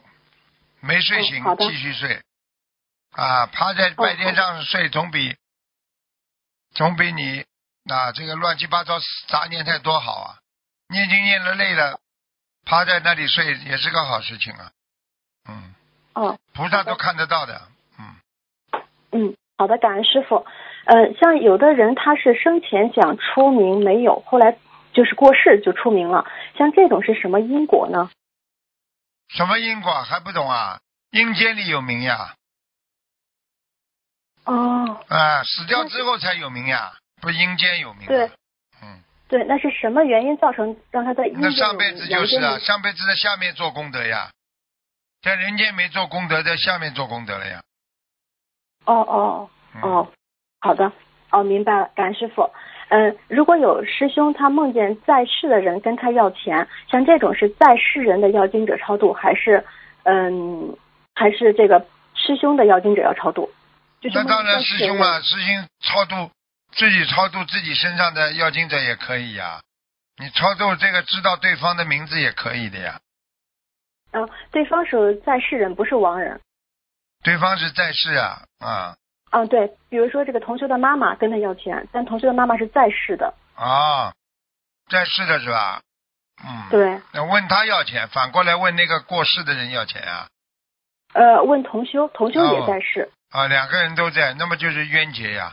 [0.80, 2.20] 没睡醒嗯继续睡，
[3.12, 5.34] 啊，趴在白天上睡总比
[6.74, 7.44] 总比你
[7.90, 10.38] 啊这个乱七八糟杂念太多好啊！
[10.88, 11.98] 念经念了累了，
[12.64, 14.70] 趴在那里睡也是个好事情啊。
[15.48, 15.74] 嗯，
[16.14, 17.62] 哦，菩萨都看得到的。
[17.98, 18.14] 嗯，
[19.10, 20.46] 嗯，好的，感恩师傅。
[20.86, 24.56] 呃，像有的人他是生前想出名没有，后来
[24.92, 26.24] 就是过世就出名了，
[26.56, 28.10] 像这种是什么因果呢？
[29.28, 30.78] 什么因果还不懂啊？
[31.10, 32.34] 阴间里有名呀，
[34.44, 38.08] 哦，啊，死掉之后才有名呀，不阴间有名、啊。
[38.08, 38.30] 对，
[38.82, 44.30] 嗯，对，那是什么原因造成让他在阴那间有名上辈子就是啊，上辈子在下面做功德呀，
[45.22, 47.62] 在人间没做功德，在下面做功德了呀。
[48.84, 50.12] 哦哦嗯、哦，
[50.60, 50.92] 好的，
[51.30, 52.50] 哦，明白了，感恩师傅。
[52.88, 59.64] 嗯，如果有师兄他梦见在世的人跟他要钱，像这种是在世人的要经者超度，还是
[60.04, 60.76] 嗯，
[61.14, 63.50] 还是这个师兄的要经者要超度？
[64.00, 66.30] 就是那当然，师兄啊，师兄超度
[66.72, 69.60] 自己超度自己身上的要经者也可以呀。
[70.18, 73.00] 你超度这个知道对方的名字也可以的呀。
[74.12, 76.40] 嗯，对方是在世人，不是亡人。
[77.24, 78.94] 对方是在世啊啊
[79.30, 83.34] 啊，对，比如说这个同学的妈妈跟他要钱，但同学的妈妈是在世的。
[83.54, 84.14] 啊，
[84.88, 85.82] 在世的是吧？
[86.44, 86.68] 嗯。。
[86.70, 90.28] 对，那问他要钱，反过来问那个过世的人要钱啊？
[91.12, 93.10] 呃，问同修，同修也哦在世。
[93.30, 95.52] 啊，两个人都在，那么就是冤结呀，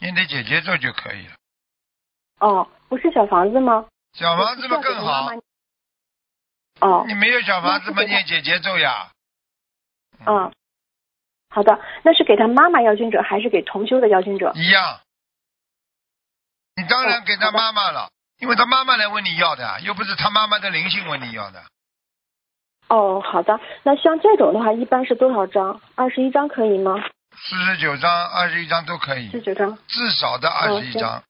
[0.00, 1.34] 念点姐姐咒就可以了。
[2.40, 3.86] 哦，不是小房子吗？
[4.12, 5.30] 小房子不更好。
[6.80, 9.10] 哦，你没有小房子嘛那是给他念姐姐咒呀。
[10.26, 10.52] 嗯，
[11.54, 14.50] 好的，那是给他妈妈要经者，还是给同修的要经者？
[14.56, 14.98] 一样。
[16.74, 21.62] 你当然哦给他妈妈了，因为他妈妈来问你要的，又不是他妈妈的灵性问你要的。
[22.88, 25.80] 哦，好的，那像这种的话，一般是多少张？
[25.94, 26.96] 二十一张可以吗？
[27.36, 29.78] 四十九张、二十一张都可以四十，九张。
[29.86, 31.22] 至少的二十一行张。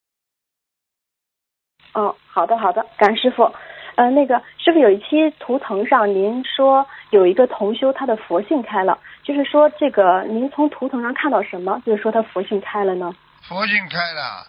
[1.93, 3.55] 哦，好的好的，感恩师傅。
[3.97, 11.83] 呃，那个师傅有一期图腾上您说有一个同修他的佛性开了，就是说这个您从图腾上看到什么？
[11.85, 13.13] 就是说他佛性开了呢？
[13.43, 14.47] 佛性开了，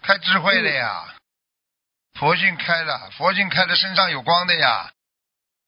[0.00, 1.04] 开智慧了呀。
[2.18, 4.90] 佛性开了，佛性开了，身上有光的呀。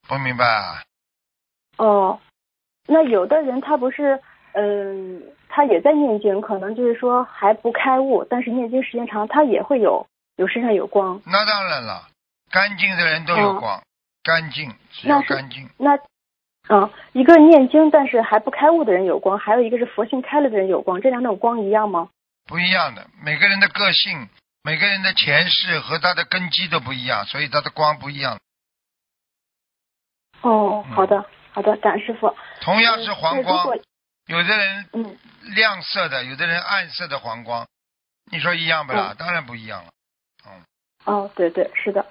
[0.07, 0.83] 不明白啊？
[1.77, 2.19] 哦，
[2.87, 4.21] 那有的人他不是，
[4.53, 11.19] 嗯，他也在念经，可能就是说还不开悟，但是念经时间长，他也会有有身上有光。
[11.25, 12.07] 那当然了，
[12.51, 13.83] 干净的人都有哦光，
[14.23, 15.67] 干净只要干净。
[15.77, 15.97] 那，
[16.67, 22.09] 啊，一个念经但是还不开悟的人有光，还有一个是佛性开了的人有光，这两种光一样吗？
[22.47, 24.27] 不一样的，每个人的个性、
[24.63, 28.39] 每个人的前世和他的根基都不一样，所以他的光不一样。
[30.41, 32.35] 哦，嗯好的，好的，感恩师傅。
[32.61, 33.77] 同样是黄光
[34.27, 35.17] 有的人嗯，
[35.55, 37.67] 亮色的，有的人暗色的黄光，
[38.31, 39.15] 你说一样不啦？
[39.17, 39.91] 当然不一样了。
[40.47, 40.63] 嗯
[41.05, 42.05] 哦，对对，是的。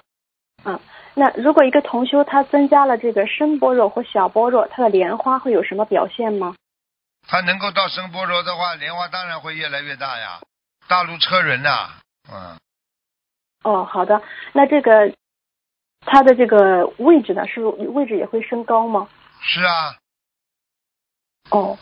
[0.64, 0.81] 嗯，
[1.14, 6.57] 那如果一个同修他增加了这个深般若或小般若，他的莲花会有什么表现吗？
[7.27, 10.40] 他能够到声波若的话，莲花当然会越来越大呀，
[10.88, 11.90] 大如车轮呐、
[12.31, 12.59] 嗯，
[13.62, 14.22] 哦，好的，
[14.53, 15.14] 那这个
[16.00, 19.09] 它的这个位置呢，是位置也会升高吗？
[19.40, 19.96] 是啊，
[21.50, 21.79] 哦，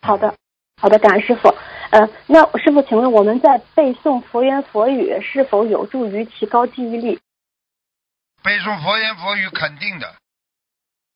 [0.00, 0.34] 好的，
[0.80, 1.54] 好的，感恩师傅。
[1.90, 7.20] 呃，那师傅，请问我们在背诵佛言佛语是否有助于提高记忆力？
[8.42, 10.16] 背诵佛言佛语肯定的，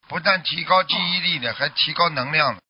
[0.09, 2.63] 不但提高记忆力的，还提高能量的，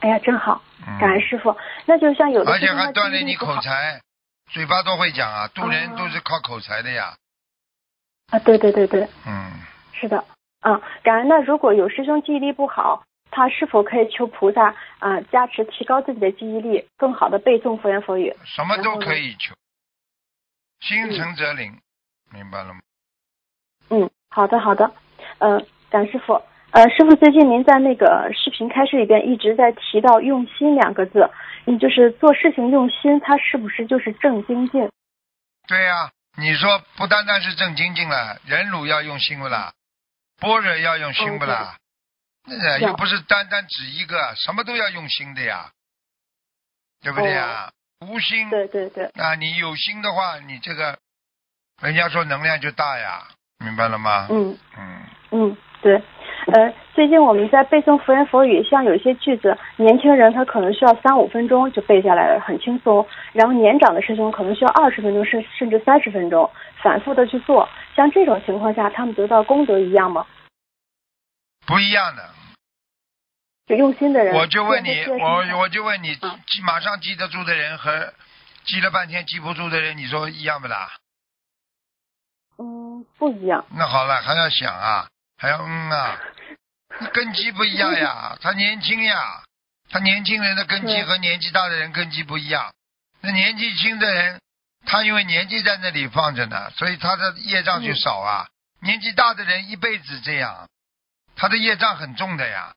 [0.00, 1.56] 哎呀，真好，嗯，感恩师傅。
[1.86, 4.00] 那就像有的而且还锻炼你口才，
[4.50, 7.14] 嘴巴都会讲啊，渡人哦都是靠口才的呀，
[8.30, 9.52] 啊，对对对对，嗯，
[9.92, 10.24] 是的，
[10.60, 11.28] 啊，感恩。
[11.28, 18.34] 那如果有师兄记忆力不好，他是否可以求菩萨啊加持，提高自己的记忆力，更好的背诵佛言佛语？
[18.44, 19.54] 什么都可以求，
[20.80, 21.78] 心诚则灵，
[22.30, 22.80] 明白了吗？
[23.92, 24.90] 嗯，好的好的，
[25.38, 26.40] 呃，感师傅。
[26.70, 31.28] 呃，师傅，最近您在那个视频开始里边一直在提到“用心”两个字，
[31.66, 34.90] 你，就是做事情用心，它是不是就是正精进？
[35.68, 39.74] 对呀、你说不单单是正精进了，忍辱要用心不啦？
[40.40, 41.76] 般若要用心不啦？
[42.46, 45.70] 那又不是单单指一个，什么都要用心的呀，
[47.02, 47.70] 对不对呀？
[48.00, 50.98] 无心哦对对对，那，你有心的话，你这个
[51.82, 53.28] 人家说能量就大呀，
[53.62, 54.26] 明白了吗？
[54.30, 56.02] 嗯嗯嗯，对。
[56.46, 66.50] 呃，最近我们在背诵佛言佛语，像有一些句子，年轻人他可能需要三五分钟就背下来了，很轻松；然后年长的师兄可能需要二十分钟，甚甚至三十分钟，
[66.82, 67.68] 反复的去做。
[67.94, 70.26] 像这种情况下，他们得到功德一样吗？
[71.64, 72.28] 不一样的。
[73.68, 78.12] 就用心的人，我就问你我我就问你，嗯记马上记得住的人和
[78.64, 80.88] 记了半天记不住的人，你说一样不啦？
[83.02, 83.64] 嗯不一样。
[83.70, 86.18] 那好了，还要想啊，还要嗯啊，
[87.12, 89.42] 根基不一样呀， 他年轻呀，
[89.90, 92.72] 他年轻人的根基和年纪大的人根基不一样。
[93.20, 94.40] 那年纪轻的人，
[94.86, 98.48] 他因为年纪在那里放着呢，所以他的业障就少啊。
[98.80, 100.68] 年纪大的人一辈子这样，
[101.36, 102.74] 他的业障很重的呀。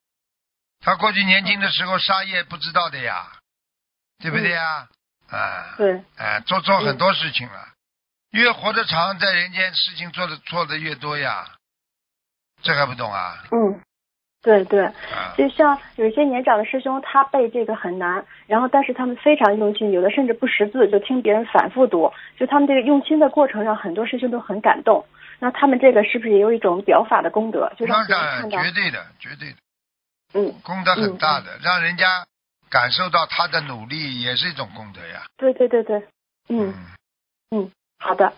[0.80, 3.26] 他过去年轻的时候杀业不知道的呀，
[4.20, 4.86] 对不对呀？
[5.30, 7.68] 啊，对，哎，做错很多事情了，
[8.36, 11.46] 越活得长，在人间事情做的做的越多呀，
[12.62, 13.42] 这还不懂啊？
[13.50, 13.80] 嗯，
[14.42, 25.06] 对对，啊，就像有一些年长的师兄，他背这个很难，然后但是他们非常用心，有的甚至不识字，就听别人反复读，就他们这个用心的过程让很多师兄都很感动。
[25.38, 28.62] 那他们这个是不是也有一种表法的功德，就让当然别人看到？
[28.62, 29.56] 绝对的，绝对的，
[30.34, 32.26] 嗯，功德很大的，让人家
[32.68, 35.24] 感受到他的努力也是一种功德呀。
[35.38, 36.06] 对对对对，
[36.50, 36.74] 嗯。
[37.52, 38.32] 嗯，好的，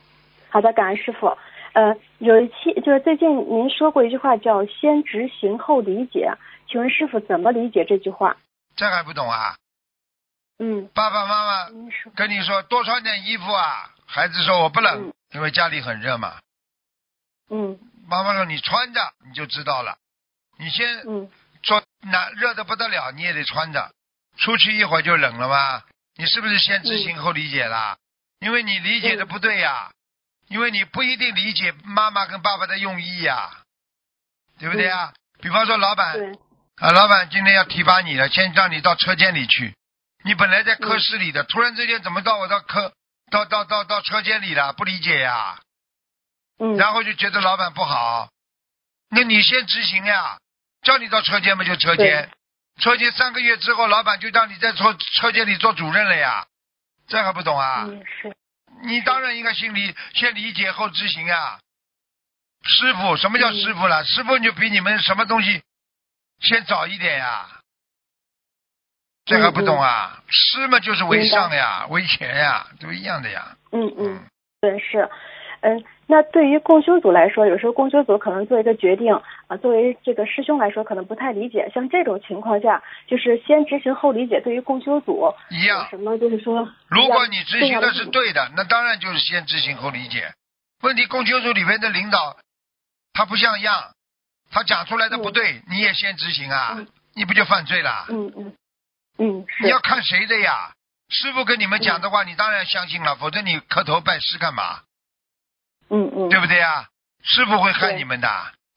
[0.51, 1.37] 好的，感恩师傅。
[1.75, 6.33] 呃，有一期就是最近您说过一句话叫“先执行后理解”，
[6.67, 8.37] 请问师傅怎么理解这句话？
[8.75, 9.57] 这还不懂啊？
[10.59, 11.69] 嗯，爸爸妈妈。
[12.17, 16.39] 跟你说多穿点衣服啊，孩子说我不冷嗯，因为家里很热嘛。
[17.51, 19.99] 嗯妈妈说你穿着你就知道了，
[20.59, 21.31] 你先嗯
[21.63, 23.93] 说那热的不得了，你也得穿着，
[24.37, 25.83] 出去一会儿就冷了吗？
[26.17, 27.99] 你是不是先执行后理解啦？
[28.41, 29.91] 因为你理解的不对呀，
[30.49, 33.51] 因为你不一定理解妈妈跟爸爸的用意呀，
[34.59, 35.13] 对不对呀？
[35.41, 36.17] 比方说老板，
[36.77, 39.75] 啊，老板今天要提拔你了，先让你到车间里去。
[40.25, 42.93] 你本来在科室里的，突然之间怎么到我到科
[43.31, 44.73] 到到到到车间里了？
[44.73, 45.61] 不理解呀，
[46.59, 48.29] 嗯然后就觉得老板不好。
[49.11, 50.39] 那你先执行呀，
[50.83, 52.29] 叫你到车间嘛就车间，
[52.81, 56.48] 车间三个月之后，老板就让你在车车间里做主任了呀，
[57.09, 57.85] 这还不懂啊？
[57.89, 58.33] 嗯是
[58.85, 61.59] 你当然应该心里先理解后执行啊。
[62.63, 64.05] 师傅，什么叫师傅了？
[64.05, 65.63] 师傅就比你们什么东西
[66.41, 67.61] 先早一点呀。
[69.25, 70.23] 这还不懂啊？
[70.29, 73.57] 师嘛就是为上呀，为前呀，都一样的呀。
[73.73, 74.25] 嗯嗯
[74.61, 75.09] 对是，
[75.63, 79.15] 嗯，那对于共修组来说，有时候共修组可能做一个决定
[79.47, 90.33] 啊，作为这个师兄来说可能不太理解，像这种情况下，就是先执行后理解，对于共修组一样有什么就是说，如果你执行的是对的，那当然就是先执行后理解。
[90.83, 92.39] 问题共修组里面的领导，
[93.13, 93.93] 他不像样，
[94.51, 96.87] 他讲出来的不对，你也先执行啊嗯，
[97.17, 98.07] 你不就犯罪了？
[98.09, 98.53] 嗯嗯
[99.19, 100.73] 嗯要看谁的呀？
[101.11, 104.81] 师傅跟你们讲的话，你当然相信了，否则你磕头拜师干嘛？
[105.91, 106.29] 嗯嗯。
[106.29, 106.87] 对不对呀？
[107.23, 108.29] 是不会害你们的，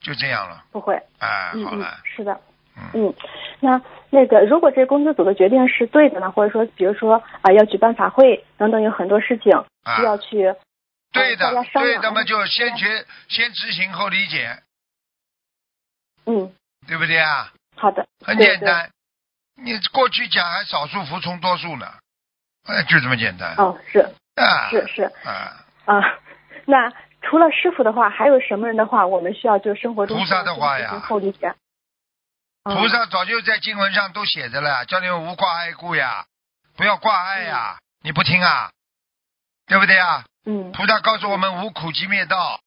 [0.02, 0.64] 就这样了。
[0.72, 0.96] 不会。
[1.20, 2.42] 哎，好了，，是的，
[2.76, 3.14] 嗯，嗯，
[3.60, 9.54] 那那个如果这工作组的决定是对的呢，或者说比如说啊、要举办法会等等，有很多事情
[9.84, 9.98] 啊。
[9.98, 10.56] 需要去
[11.14, 12.02] 对的对量。
[12.02, 14.58] 的嘛就先决先执行后理解，
[16.26, 16.52] 嗯，
[16.88, 17.54] 对不对啊？
[17.78, 18.90] 好的，很简单，
[19.56, 21.86] 你过去讲还少数服从多数呢，
[22.66, 23.54] 哎，就这么简单。
[23.58, 24.00] 哦，是。
[24.36, 24.70] 啊。
[24.72, 25.04] 是是。
[25.24, 25.64] 啊！
[25.86, 26.00] 啊，
[26.66, 26.92] 那
[27.22, 30.90] 除了师傅的话，还有什么人的话，我们需要就生活中菩萨的话呀
[32.64, 36.26] 菩萨早就在经文上都写着了，叫你们无挂碍故呀，
[36.78, 38.72] 不要挂碍呀，你不听啊，
[39.66, 40.26] 对不对啊？
[40.46, 42.60] 嗯菩萨告诉我们无苦集灭道，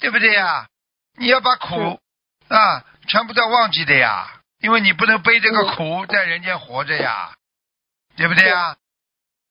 [0.00, 0.68] 对不对呀？
[1.16, 2.00] 你要把苦
[2.48, 7.34] 啊全部都要忘记的呀，因为你不能背这个嗯苦在人间活着呀，
[8.16, 8.76] 对不对呀？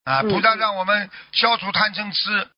[0.06, 2.50] 啊，嗯菩萨让我们消除贪嗔痴。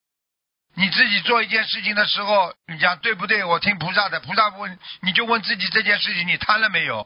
[0.80, 3.44] 你自己做一件事情的时候，你讲对不对？
[3.44, 7.06] 我听菩萨的，菩萨问你就问自己这件事情，你贪了没有？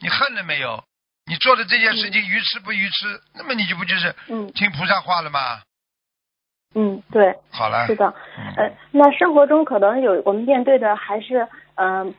[0.00, 0.84] 你恨了没有？
[1.24, 3.18] 你做的这件事情愚痴不愚痴？
[3.34, 5.62] 那么你就不就是嗯听菩萨话了吗？
[6.74, 8.12] 嗯，对，好了是，的。
[8.36, 12.14] 嗯呃，那生活中可能有我们面对的还是嗯、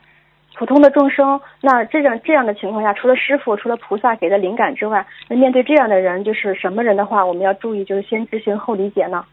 [0.55, 1.39] 普通的众生。
[1.61, 9.25] 那这样这样的情况下，除了师傅、除了菩萨给的灵感之外，那面对这样的人，就是什么人的话，我们要注意，就是先执行后理解呢？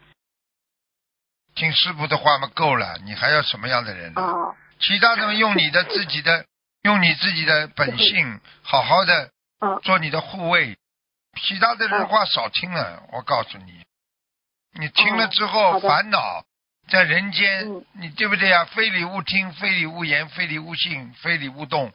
[1.61, 4.21] 听师傅的话嘛够了，你还要什么样的人呢？
[4.23, 6.43] 啊，其他的用你的自己的，
[6.81, 10.75] 用你自己的本性，好好的啊做你的护卫。
[11.39, 13.83] 其他的人话少听了，我告诉你，
[14.73, 16.43] 你听了之哦后烦恼
[16.89, 18.65] 在人间嗯，你对不对呀？
[18.65, 21.93] 非礼勿听，非礼勿言，非礼勿信，非礼勿动，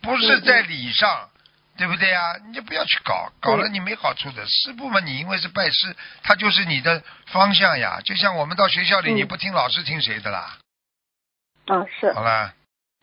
[0.00, 1.30] 不是在理上，
[1.76, 2.20] 对不对呀？
[2.46, 4.44] 你就不要去搞，搞了嗯你没好处的。
[4.46, 8.00] 师部嘛，你因为是拜师，他就是你的方向呀。
[8.04, 10.58] 就像我们到学校里，嗯你不听老师听谁的啦？
[11.66, 12.52] 啊，是，好了。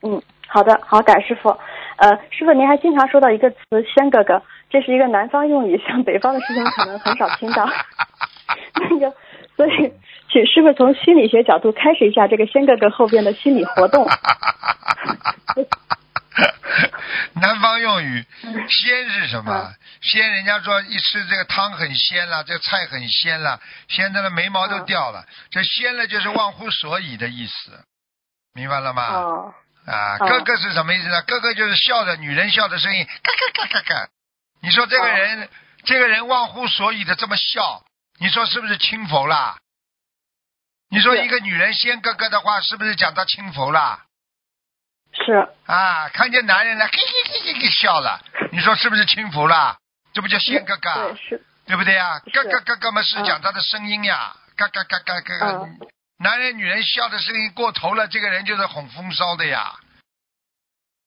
[0.02, 1.50] 嗯，好的，好，感师傅。
[1.96, 3.58] 呃，师傅您还经常说到一个词
[3.94, 7.68] “轩哥哥”，这是一个南方用语，像北方的师兄可能很少听到。
[8.80, 9.14] 那个，
[9.56, 9.92] 所以
[10.30, 14.08] 请师傅从心理学角度开始一下这个“轩哥哥”后边的心理活动。
[17.34, 19.74] 南方用语，嗯鲜是什么？
[20.02, 25.26] 鲜，人家说一吃这个汤很鲜了，这个菜很鲜了，鲜的了眉毛都嗯掉了。
[25.50, 27.84] 这鲜了就是忘乎所以的意思，
[28.54, 29.06] 明白了吗？
[29.08, 29.54] 哦，
[29.86, 31.22] 啊，哦哥哥是什么意思呢？
[31.22, 34.08] 哥哥就是笑的，女人笑的声音，嘎嘎嘎嘎嘎。
[34.62, 35.48] 你说这个人，
[35.84, 37.82] 这个人忘乎所以的这么笑，
[38.18, 39.58] 你说是不是轻浮啦？
[40.90, 44.04] 你说一个女人先哥哥的话，是不是讲到轻浮啦？
[45.12, 45.32] 是，
[45.66, 48.20] 啊，看见男人了，嘿嘿嘿嘿嘿笑了，
[48.52, 49.76] 你说是不是轻浮了？
[50.12, 52.20] 这不叫仙哥哥，对，是，对不对呀？
[52.24, 55.66] 是嘎嘎嘎嘎嘛是讲他的声音呀，嘎嘎嘎嘎嘎。
[56.18, 59.74] 男人女人笑的声音过头了，这个人就是哄风骚的呀。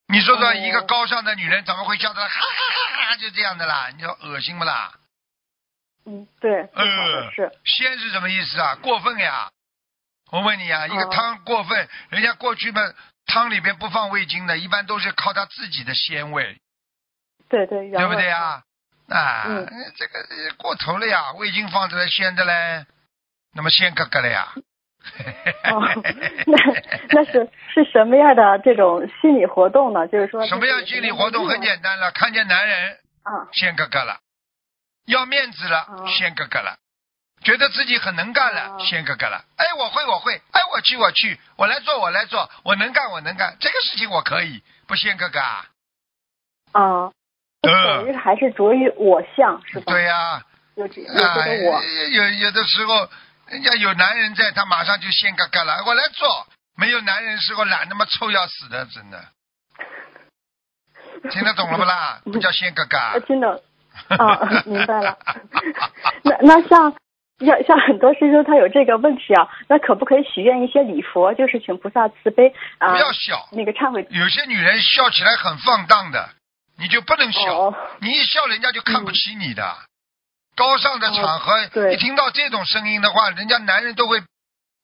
[0.08, 3.90] 你说说，哦一个高尚的女人怎么会笑的哈哈哈哈就这样的啦？
[3.96, 4.94] 你说恶心不啦？
[6.06, 8.76] 嗯，对，呃是，仙是什么意思啊？
[8.82, 9.50] 过分呀！
[10.32, 12.82] 我问你啊，一个哦汤过分，人家过去嘛
[13.26, 16.60] 汤里边不放味精的，一般都是靠他自己的鲜味，
[17.50, 18.64] 对对，原对不对啊？
[19.10, 19.68] 啊，嗯。
[19.98, 20.14] 这个
[20.58, 22.86] 过头了呀，味精放出来鲜的嘞，
[23.54, 24.54] 那么鲜哥哥了呀。
[25.66, 25.82] 哦，
[26.48, 26.58] 那
[27.10, 30.08] 那是是什么样的这种心理活动呢？
[30.08, 31.48] 就是说什么样心理活动？
[31.48, 34.20] 很简单了，看见男人啊，鲜哥哥了，
[35.06, 36.08] 要面子了哦。
[36.08, 36.78] 鲜格格了，
[37.44, 45.66] 觉得自己很能干了哦鲜格格了，哎我会我会，哎我去我去，我来做我来做，我能干我能干，这个事情我可以，不鲜格格啊？
[46.72, 47.12] 啊，
[47.62, 49.94] 等于还是着于我相是吧？
[49.94, 50.44] 对呀、
[50.76, 53.10] 有这有啊，这个我，有有的时候，
[53.48, 56.48] 人家有男人在，他马上就先嘎嘎了，我来做。
[56.76, 59.24] 没有男人时候懒他妈臭要死的，真的。
[61.30, 62.20] 听得懂了不啦？
[62.26, 63.20] 不叫先嘎嘎我。
[63.20, 63.62] 听懂
[64.10, 65.16] 啊，明白了。
[66.24, 66.92] 那那像
[67.46, 76.30] 像像很多师兄他有这个问题啊，那可不可以许愿一些礼佛，就是请菩萨慈悲啊不，要笑，那个忏悔有些女人笑起来很放荡的，
[76.78, 77.58] 你就不能笑。
[77.58, 79.76] 哦你一笑，人家就看不起你的。
[80.56, 84.22] 高尚的场合，一听到这种声音的话，人家男人都会，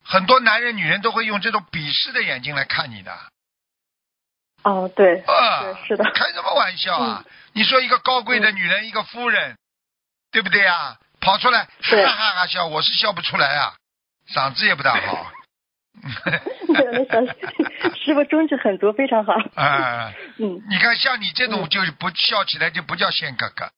[0.04, 3.12] 很多男人、女人都会用这种鄙视的眼睛来看你的。
[4.64, 7.24] 哦，对，啊，是是的嗯开什么玩笑啊！
[7.52, 9.56] 你说一个高贵的女人，一个夫人，
[10.32, 10.98] 对不对啊？
[11.20, 13.74] 跑出来哈哈哈哈笑，我是笑不出来啊，
[14.34, 15.32] 嗓子也不大好。
[18.02, 19.34] 师傅中指很足，非常好。
[19.54, 23.70] 啊，嗯，你看像你这种嗯就是不笑起来就不叫仙哥哥，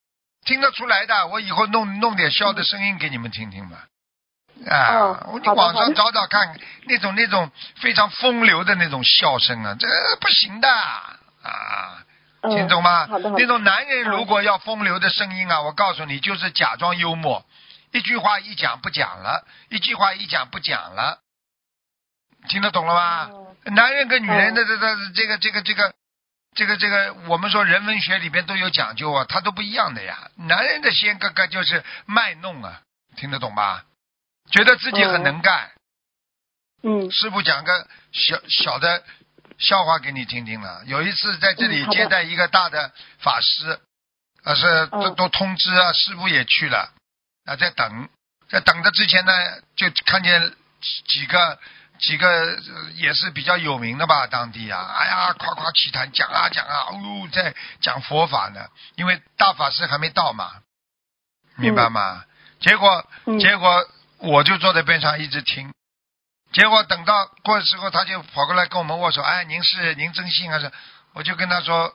[0.45, 1.26] 听得出来的。
[1.28, 3.86] 我以后弄弄点笑的声音给你们听听吧。
[4.70, 9.88] 啊，哦我你网上找找看，那种那种非常风流的那种笑声啊，这
[10.20, 12.01] 不行的啊。
[12.43, 13.07] 嗯听懂吗？
[13.07, 13.43] 好的，好的。
[13.43, 17.47] 那种男人嗯如果要风流的声音啊，我告诉你，就是假装幽默，
[17.93, 21.20] 一句话一讲不讲了，一句话一讲不讲了，
[22.49, 23.28] 听得懂了吗？
[23.32, 25.95] 哦男人跟女人的这这这个这个这个
[26.57, 30.28] 这个这个，我们说人文学里边都有讲究啊，它都不一样的呀。
[30.34, 32.80] 男人的心哥哥就是卖弄啊，
[33.14, 33.84] 听得懂吧？
[34.51, 35.70] 觉得自己很能干。
[36.82, 39.05] 嗯师傅讲个小小的
[39.62, 40.82] 笑话给你听听了。
[40.86, 43.80] 有一次在这里接待一个大的法师，
[44.42, 46.92] 啊是都嗯都通知啊，师傅也去了，
[47.46, 48.08] 啊在等，
[48.48, 49.32] 在等着之前呢，
[49.76, 51.58] 就看见几几个
[51.98, 60.50] 几个呃也是比较有名的吧，当地啊，哎呀夸夸其谈，讲啊讲啊，哦呦在讲佛法呢，因为大法师还没到嘛，
[61.56, 62.24] 明白吗？
[62.60, 63.86] 结果嗯结果
[64.18, 65.72] 我就坐在边上一直听，
[66.53, 70.70] 结果等到过的时候，他就跑过来跟我们握手，哎，您是您真信还是？
[71.14, 71.94] 我就跟他说，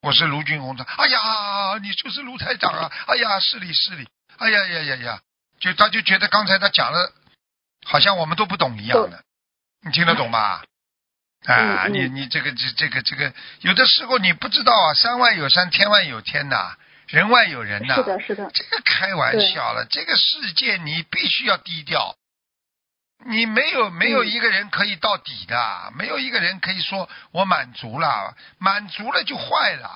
[0.00, 0.84] 我是卢军红的。
[0.84, 2.90] 哎呀，你就是卢台长啊！
[3.06, 4.06] 哎呀，是你是你。
[4.38, 5.20] 哎呀呀呀呀，
[5.60, 7.12] 就他就觉得刚才他讲的，
[7.84, 9.22] 好像我们都不懂一样的，
[9.84, 10.64] 你听得懂吧？
[11.44, 16.76] 啊，你你这个这这个这个，有的时候你不知道啊，山外有山，天外有天呐、
[17.08, 22.16] 人外有人呐、是的，是的，这个开玩笑了，这个世界你必须要低调。
[23.26, 29.90] 你没有没有嗯一个人可以到底的，没有一个人可以说我满足了，满足了就坏了。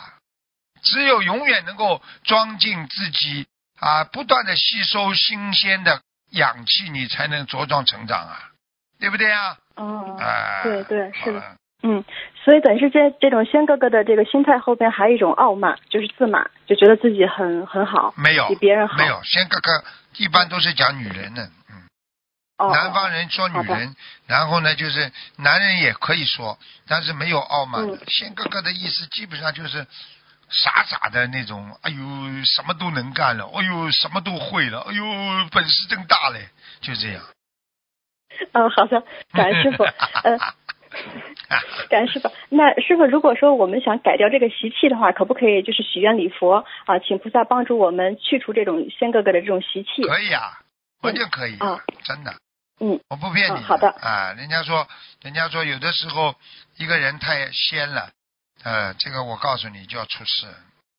[0.82, 3.46] 只有永远能够装进自己
[3.80, 6.00] 啊，不断的吸收新鲜的
[6.30, 8.50] 氧气，你才能茁壮成长啊，
[9.00, 9.56] 对不对啊？
[9.74, 12.04] 哦，啊，对对是的嗯，
[12.44, 18.96] 所以等于是这这种仙哥哥的这个心态后边还有一种傲慢，就是自满，就觉得自己很很好，没有比别人好。
[18.96, 19.84] 没有，先哥哥
[20.16, 21.85] 一般都是讲女人的，嗯。
[22.58, 23.94] 哦，南方人说女人，
[24.26, 28.00] 然后呢，就是男人也可以说，但是没有傲慢的嗯。
[28.08, 29.86] 仙哥哥的意思基本上就是
[30.48, 31.98] 傻傻的那种，哎呦，
[32.44, 35.04] 什么都能干了，哎呦，什么都会了，哎呦，
[35.52, 36.48] 本事真大嘞，
[36.80, 37.22] 就这样。
[38.52, 39.02] 嗯，好的，
[39.32, 39.84] 感恩师傅。
[40.24, 40.38] 呃，
[41.90, 42.30] 感恩师傅。
[42.48, 50.02] 那师傅，如果说我们想改掉这个习气的话，可不可以就是许愿礼佛啊，请菩萨帮助我们去除这种仙哥哥的这种习气？
[50.02, 50.60] 可以啊，
[51.02, 52.34] 完全可以，啊真的。
[52.78, 54.86] 嗯，我不骗你、嗯好的啊，人家说，
[55.22, 56.34] 人家说有的时候
[56.76, 58.10] 一个人太仙了，
[58.62, 60.46] 呃，这个我告诉你就要出事，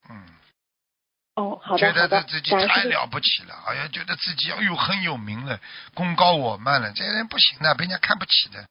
[0.10, 0.26] 嗯。
[1.36, 2.84] 哦，好觉的，觉得他自，己太。
[2.86, 5.60] 了不起了，好像觉得自己哎呦很有名了，
[5.94, 8.68] 功高我慢了，这些人不行的，被人家看不起的，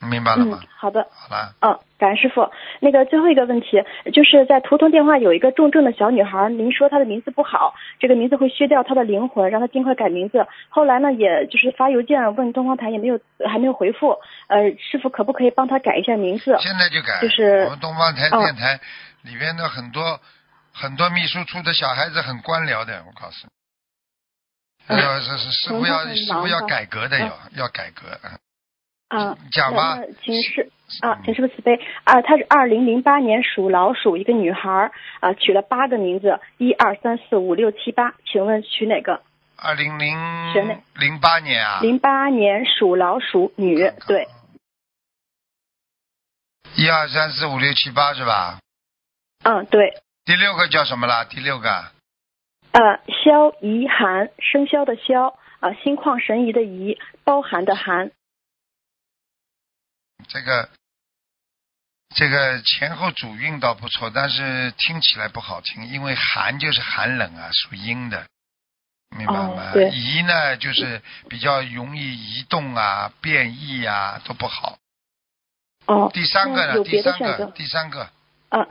[0.00, 1.06] 明白了吗嗯？，好的。
[1.10, 2.50] 好了，嗯，感恩师傅。
[2.80, 3.82] 那个最后一个问题，
[4.12, 10.46] 就是在图腾电话有一个重症的小女孩，您说她的名字不好，这个名字会削掉她的灵魂，让她尽快改名字。
[10.68, 13.18] 后来呢，也就是发邮件问东方台，也没有
[13.48, 14.18] 还没有回复。
[14.48, 16.56] 呃，师傅可不可以帮她改一下名字？
[16.60, 18.78] 现在就改，就是我们东方台嗯电台
[19.22, 20.20] 里边的很多
[20.72, 23.50] 很多秘书处的小孩子很官僚的，我告诉你。
[24.88, 27.20] 嗯要是是师傅要嗯师傅要嗯改革的，嗯
[27.56, 28.06] 要要改革。
[28.22, 28.38] 嗯
[29.08, 30.68] 啊，讲吧请师
[31.00, 39.22] 啊嗯，请师傅慈悲啊，她是二零零八年属老鼠，一个女孩儿啊，取了八个名字，一二三四五六七八，请问取哪个？
[39.56, 40.16] 二零零
[40.98, 43.76] 零八年啊，零八年属老鼠女，
[44.06, 44.26] 对，
[46.76, 48.58] 一二三四五六七八是吧？
[49.44, 50.02] 嗯，对。
[50.24, 51.24] 第六个叫什么啦？
[51.24, 51.70] 第六个
[52.72, 58.10] 呃，萧怡涵，生肖的肖，啊、心旷神怡的怡，包含的含。
[60.28, 60.68] 这个
[62.14, 68.26] 这个前后主韵倒不错，但是听起来不好听，因为寒就是寒冷啊，属阴的，
[69.16, 74.78] 明白吗移呢就是比较容易移动啊、变异啊，都不好。
[75.86, 76.82] 哦，第三个呢？
[76.82, 77.46] 第三个，？
[77.52, 78.10] 第三个
[78.48, 78.66] 啊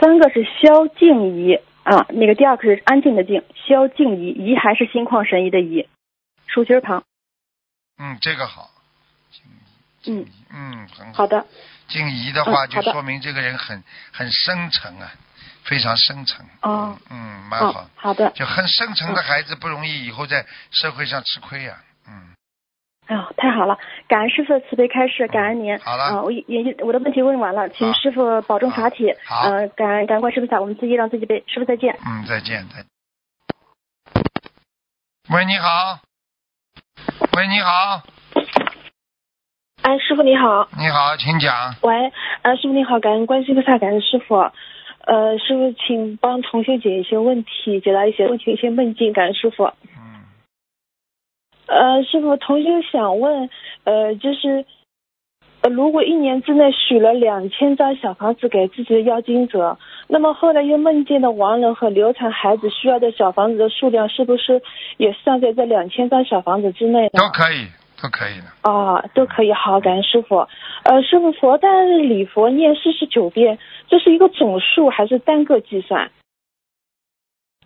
[0.00, 5.88] 三个是萧静怡啊，那个第二个是安静的静，萧静怡，怡还是心旷神怡的怡，
[6.46, 7.04] 竖心旁。
[7.98, 8.70] 嗯，这个好。
[10.06, 11.46] 嗯，嗯，很好的，
[11.88, 13.82] 静怡的话，就说明这个人很
[14.12, 15.10] 很深沉啊，
[15.64, 16.44] 非常深沉。
[16.62, 17.90] 哦嗯，嗯，蛮好嗯，。
[17.96, 18.30] 好的。
[18.30, 21.76] 就很深沉的孩子不容易以后在社会上吃亏呀、
[22.08, 22.34] 嗯，
[23.06, 23.78] 哎呦，太好了！
[24.08, 25.78] 感恩师傅的慈悲开示，感恩您。
[25.80, 29.14] 好了啊、我也也我的问题问完了，请师傅保重法体。
[29.26, 31.44] 好呃，感恩感恩观世菩萨，我们自己让自己背。
[31.46, 31.98] 师傅再见。
[32.06, 32.86] 嗯，再见，再见。
[35.28, 36.00] 喂，你好。
[37.36, 38.02] 喂，你好，
[39.82, 41.52] 哎，师傅你好，你好，请讲。
[41.82, 42.12] 喂，
[42.42, 44.36] 呃，师傅你好，感恩关心菩萨，感恩师傅。
[45.06, 49.64] 呃，师傅，请帮同学解一些问题，解答一些问题，一些梦境，感恩师傅。
[49.64, 50.28] 嗯，
[51.66, 53.48] 呃，师傅，同学想问，
[53.84, 54.66] 呃，就是
[55.62, 59.78] 呃，如果一年之内许了两千张小房子给自己的邀精者，
[60.08, 64.60] 那么后来又梦见的亡人和流产孩子需要的小房子的数量，是不是
[64.98, 67.10] 也算在这两千张小房子之内呢？
[67.14, 67.66] 都可以，
[68.02, 68.70] 都可以的。
[68.70, 69.52] 啊，都可以。
[69.52, 70.46] 好，感恩师傅。
[70.84, 76.10] 呃，师傅，佛诞日礼佛念四十九遍，这是一个总数还是单个计算？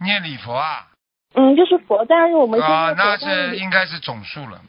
[0.01, 0.89] 念礼佛啊，
[1.35, 4.61] 嗯，就是佛诞日我们啊，那是应该是总数了。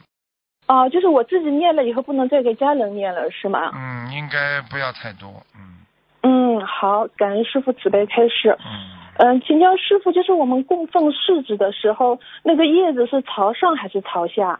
[0.67, 3.71] 哦，就是我自己念了以后不能再给家人念了，是吗？
[3.73, 5.43] 嗯，应该不要太多。
[5.55, 5.75] 嗯
[6.23, 8.57] 嗯，好，感恩师傅慈悲开示。
[8.59, 14.59] 嗯，嗯，请教师傅，就是我们供奉柿子的时候，那个叶子是朝上还是朝下？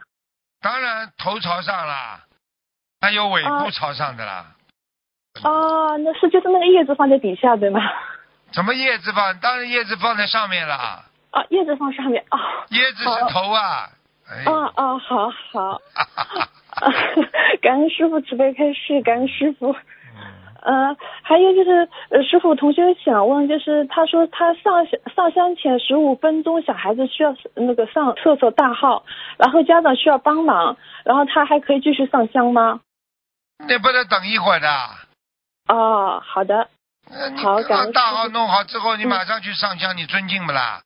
[0.60, 2.20] 当然头朝上啦，
[3.00, 4.54] 还有尾部啊朝上的啦。
[5.42, 7.80] 啊，那是就是那个叶子放在底下对吗？
[8.52, 9.38] 什么叶子放？
[9.40, 12.38] 当然叶子放在上面啦，啊，叶子放上面啊。
[12.70, 13.90] 叶子是头啊。
[14.28, 14.44] 哎。
[14.50, 15.80] 啊啊，好好。
[17.62, 19.74] 感恩师傅慈悲开示，感恩师傅。
[20.66, 29.04] 呃，还有就是，呃，师傅同学想问，就是他说他上上香前十五分钟，小孩子需要那个上厕所大号，
[29.38, 32.80] 然后家长需要帮忙，然后他还可以继续上香吗？
[33.58, 34.68] 那不得等一会儿的。
[35.68, 36.68] 哦，好的，
[37.10, 40.82] 呃你好感大号弄好之后，你嗯马上去上香，你尊敬不啦？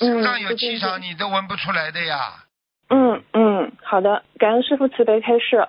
[0.00, 2.34] 嗯身上有气场，你都闻不出来的呀。
[2.88, 5.66] 嗯嗯，好的，感恩师傅慈悲开示。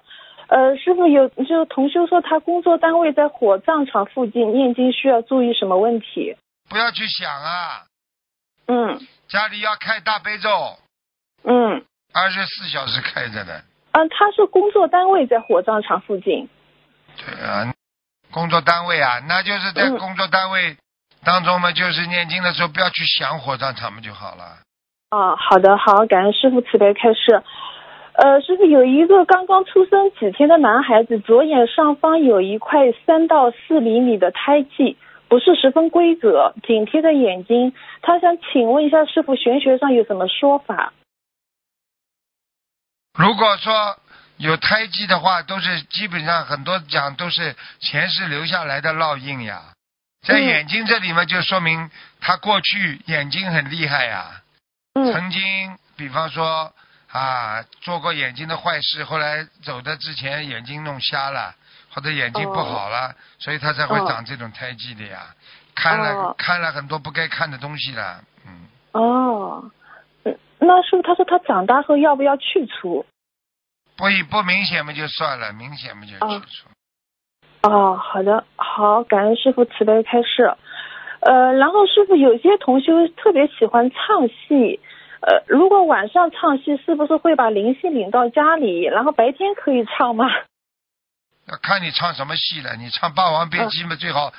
[0.49, 6.35] 呃，师傅有就同修说他工作单位在火葬场附近，念经需要注意什么问题？
[6.67, 7.85] 不要去想啊，
[8.67, 10.49] 嗯家里要开大悲咒，
[11.43, 13.63] 嗯二十四小时开着的。
[13.91, 16.49] 嗯，他是工作单位在火葬场附近。
[17.17, 17.71] 对啊，
[18.31, 20.77] 工作单位啊，那就是在嗯工作单位
[21.23, 24.57] 当中嘛，就是念经的时候不要去想火葬场嘛就好了。
[25.09, 27.43] 啊，好的，好，感恩师傅慈悲开示。
[28.19, 34.97] 呃，师傅有一个刚刚出生几天的男孩子，左眼上方有一块三到四厘米的胎记，
[35.29, 37.73] 不是十分规则，紧贴着眼睛。
[38.01, 40.91] 他想请问一下师傅，玄学上有什么说法？
[43.17, 43.97] 如果说
[44.35, 49.61] 有胎记的话，都是基本上很多讲都是前世留下来的烙印呀。
[50.27, 51.89] 在嗯眼睛这里嘛，就说明
[52.19, 54.41] 他过去眼睛很厉害呀。
[54.95, 56.73] 嗯曾经，比方说
[57.11, 61.55] 啊，做过眼睛的坏事，后来走的之前眼睛弄瞎了，
[61.89, 65.33] 或者眼睛不好了，所以他才会哦长这种胎记的呀。
[65.75, 69.71] 看了、哦看了很多不该看的东西了，嗯，哦，
[70.23, 73.05] 嗯那师傅他说他长大后要不要去除？
[73.95, 76.69] 不不明显嘛就算了，明显嘛就哦去除。
[77.69, 80.55] 哦，好的，好，感恩师傅慈悲开示。
[81.21, 84.79] 呃，然后师傅有些同修特别喜欢唱戏，
[85.21, 90.25] 呃，如果晚上唱戏，是不是会把灵性领到家里，然后白天可以唱吗？
[91.47, 94.31] 要看你唱什么戏了，你唱《霸王别姬》嘛，最好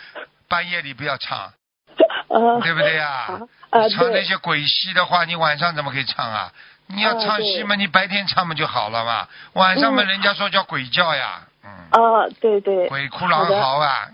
[0.49, 1.53] 半夜里不要唱，
[2.29, 6.53] 呃，对不对呀、好呃，你唱那，些鬼戏的话，你晚上怎么可以唱啊？
[6.87, 9.29] 你要哦唱戏嘛，你白天唱嘛就好了嘛。
[9.53, 14.09] 晚上嘛，嗯人家说叫鬼叫呀，嗯，啊，对对，鬼哭狼嚎啊。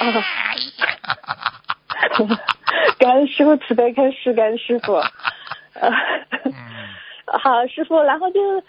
[0.00, 0.04] 啊，
[2.98, 5.02] 感恩师傅慈悲开示，感恩师傅。
[5.80, 5.88] 呃，
[6.44, 6.52] 嗯，
[7.42, 8.64] 好，师傅，然后就是，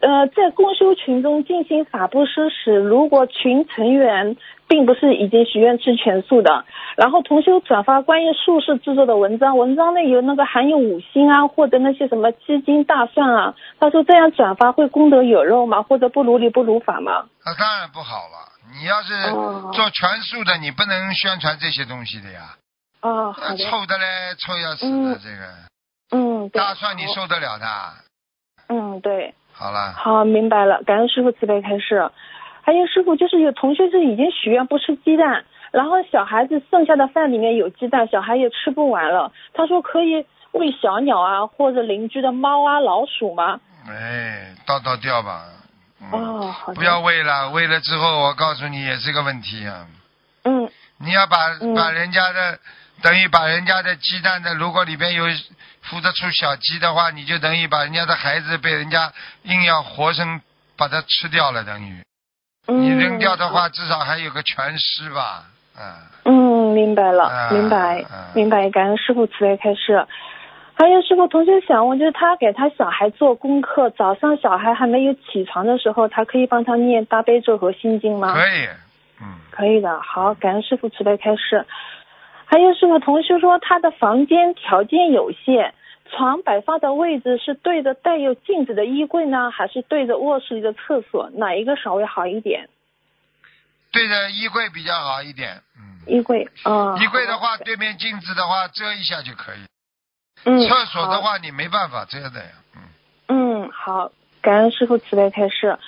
[0.00, 4.36] 呃，在共修群中进行法布施时，如果群成员
[4.68, 6.64] 并不是已经许愿吃全素的，
[6.96, 15.82] 然后同修转发关于术士制作的文章，文章内有那个含有五星啊，或者那些什么鸡精、大蒜啊，他说这样转发会功德有肉吗？
[15.82, 17.26] 或者不如理不如法吗？
[17.44, 18.50] 那当然不好了。
[18.80, 22.56] 你要是哦做全素的，你不能宣传这些东西的呀。
[23.02, 25.71] 哦，好的，臭的嘞，臭要死的嗯这个。
[26.12, 27.66] 嗯，大蒜你受得了的？
[28.68, 29.34] 嗯，对。
[29.52, 32.10] 好了，好，明白了，感恩师傅慈悲开示。
[32.62, 39.32] 还有师傅，就是有同学是已经许愿不吃鸡蛋，然后小孩子剩下的饭里面有鸡蛋，小孩也吃不完了。
[39.52, 43.60] 他说可以喂小鸟啊，或者邻居的猫啊、老鼠吗？
[43.88, 45.44] 哎，倒倒掉吧。
[46.00, 46.72] 嗯、哦，好。
[46.74, 49.86] 不要喂了，喂了之后，我告诉你也是个问题啊。
[50.44, 52.58] 嗯你要把嗯把人家的，
[53.02, 60.40] 等于把人家的鸡蛋的，如果里边有孵得出小鸡的话，你就等于把人家的孩子被人家硬要活生
[60.76, 62.02] 把它吃掉了，等于
[62.68, 62.80] 嗯。
[62.80, 65.44] 你扔掉的话，至少还有个全尸吧，
[65.76, 65.82] 嗯。
[66.24, 68.70] 嗯，明白了，啊明白啊，明白。
[68.70, 70.06] 感恩师傅慈悲开示。
[70.74, 78.32] 还有师傅，同学想问，就是他给他小孩做功课，早上小孩还没有起床的时候，他可以帮他念大悲咒和心经吗？
[78.32, 78.68] 可以，
[79.20, 81.66] 嗯，可以的，好，感恩师傅慈悲开示。
[82.52, 85.72] 还有师傅，同学说他的房间条件有限，
[86.10, 91.30] 床摆放的位置是对着带有镜子的衣柜呢，还是对着卧室里的厕所？
[91.32, 92.68] 哪一个稍微好一点？
[93.90, 96.04] 对着衣柜比较好一点，嗯。
[96.06, 96.98] 衣柜，哦。
[97.00, 99.64] 衣柜的话，对面镜子的话遮一下就可以。
[100.44, 103.62] 嗯，厕所的话，你没办法遮的呀，嗯。
[103.62, 105.78] 嗯，好，感恩师傅慈悲开示。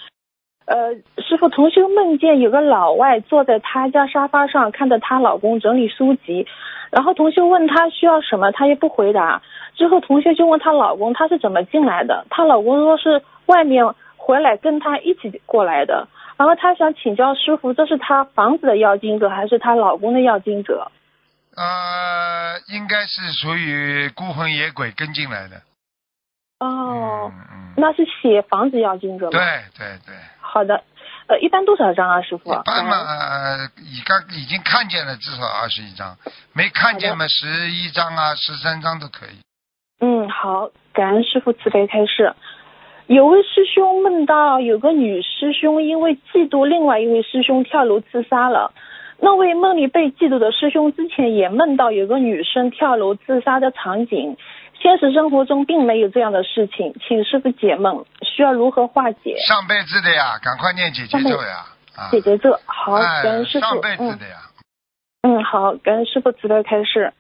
[0.67, 6.47] 呃，师傅，同修梦见有个老外坐在他家沙发上，看着她老公整理书籍，
[6.91, 9.43] 然后同修问她需要什么，她也不回答。
[9.75, 13.85] 之后同修就问她老公他是怎么进来的，她老公说是外面
[14.17, 16.09] 回来跟她一起过来的。
[16.39, 20.91] 然后她想请教师傅，这是她房子的要经者还是她老公的要经者？
[21.57, 25.61] 呃，应该是属于孤魂野鬼跟进来的。
[26.61, 27.31] 哦。
[27.77, 29.31] 那是写房子要经者吗？
[29.33, 29.41] 对
[29.77, 30.15] 对对，
[30.55, 30.85] 好的，
[31.27, 32.49] 呃，一般多少张啊，师傅？
[32.49, 36.17] 一般嘛，嗯呃已刚已经看见了，至少二十一张，
[36.53, 39.43] 没看见嘛，十一张啊，十三张都可以。
[39.99, 42.33] 嗯，好，感恩师傅慈悲开示。
[43.09, 48.73] 有位师兄梦到有个女师兄因为嫉妒另外一位师兄跳楼自杀了。
[49.19, 54.37] 那位梦里被嫉妒的师兄之前也梦到有个女生跳楼自杀的场景，
[54.85, 59.35] 现实生活中并没有这样的事情，请师傅解梦，需要如何化解？
[59.39, 61.65] 上辈子的呀，赶快念姐姐咒呀！
[61.97, 63.65] 啊，姐姐咒好，哎感恩师傅。
[63.65, 64.37] 上辈子嗯的呀，
[65.23, 67.15] 嗯，好，感恩师傅慈悲开示。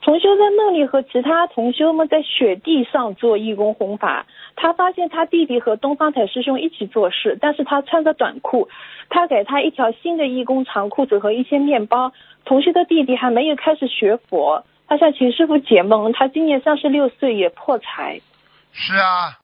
[0.00, 4.24] 同修在梦里和其他同修们在雪地上做义工弘法，
[4.54, 8.70] 他发现他弟弟和东方台师兄一起做事，但是他穿着短裤，
[9.10, 12.12] 他给他一条新的义工长裤子和一些面包。
[12.46, 16.12] 同修的弟弟还没有开始学佛，他想请师傅解梦。
[16.12, 18.20] 他今年三十六岁，也破财。
[18.72, 19.38] 是啊，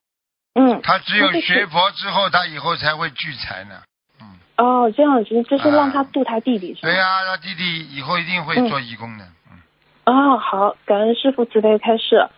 [0.55, 3.83] 嗯，他只有学佛之后，他以后才会聚财呢。
[4.21, 4.27] 嗯，
[4.57, 6.89] 哦，这样子，就是让他度他弟弟是吧？
[6.89, 9.25] 对啊、他弟弟以后一定会做义工的。
[9.25, 9.33] 嗯
[10.05, 12.29] 哦，好，感恩师傅慈悲开示。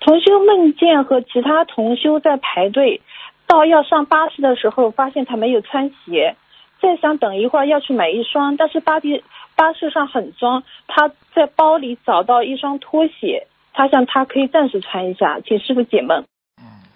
[0.00, 3.02] 同修梦见和其他同修在排队，
[3.46, 6.36] 到要上巴士的时候，发现他没有穿鞋，
[6.82, 9.22] 再想等一会儿要去买一双，但是巴士
[9.58, 16.24] 巴士上很脏，他在包里找到一双拖鞋，他想他可以暂时穿一下，请师傅解闷。
[16.62, 16.86] 嗯，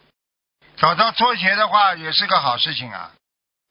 [0.76, 3.10] 找到拖鞋的话也是个好事情啊。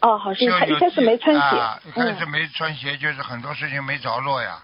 [0.01, 4.59] 哦，好，事情他一开始没穿鞋，啊，一开始嗯，没穿鞋，就是很多事情没着落呀。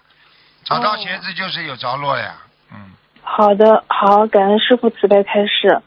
[0.64, 2.34] 找到鞋子就是有着落呀。
[2.70, 5.80] 嗯，好的，好，感恩师傅慈悲开示。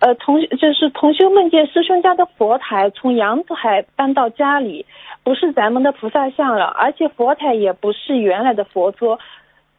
[0.00, 4.84] 呃，同就是同修梦见师兄家的佛台从阳台搬到家里，
[5.26, 9.18] 不是咱们的菩萨像了，而且佛台也不是原来的佛桌，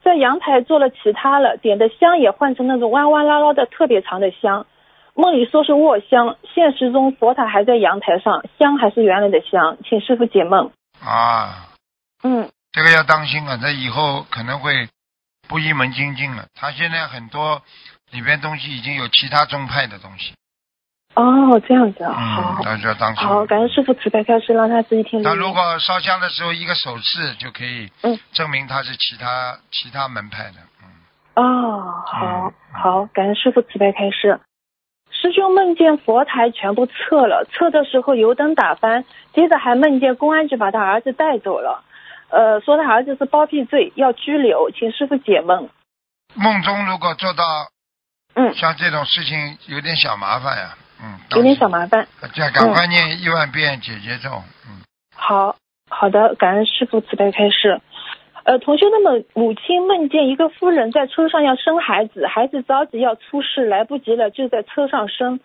[0.03, 4.65] 在阳台做了其他了，点的香也换成那种弯弯拉拉的特别长的香。
[5.13, 10.69] 梦里说是卧香，现实中佛塔还在阳台上，香还是原来的香，请师傅解梦。
[11.01, 11.69] 啊，
[12.23, 14.89] 嗯，这个要当心啊，这以后可能会
[15.47, 16.47] 不一门精进了。
[16.55, 17.61] 他现在很多
[18.11, 20.33] 里边东西已经有其他宗派的东西，
[21.17, 23.27] 哦，这样子啊，嗯，好，大家当心。
[23.27, 25.23] 好，感恩师傅慈悲开示，让他自己听录音。
[25.23, 34.39] 他如果烧香的时候一个手势就可以嗯证明他是其他其他门派的，嗯，哦，好嗯好，感恩师傅慈悲开示。
[35.09, 39.03] 师兄梦见佛台全部撤了，撤的时候油灯打翻，
[39.33, 41.83] 接着还梦见公安局把他儿子带走了，
[42.29, 45.69] 呃，说他儿子是包庇罪，要拘留，请师傅解梦。
[46.35, 47.43] 梦中如果做到
[48.35, 52.07] 嗯，像这种事情，有点小麻烦呀，嗯，有点小麻烦。
[52.19, 54.29] 烦，这样赶快念一万遍解结咒，
[54.67, 54.81] 嗯，
[55.15, 55.55] 好
[55.89, 57.81] 好的，感恩师傅慈悲开示。
[58.43, 65.41] 呃，同学的母母亲梦见一个夫人在车上要生孩子，孩子着急要出世，来不及了，就在车上生。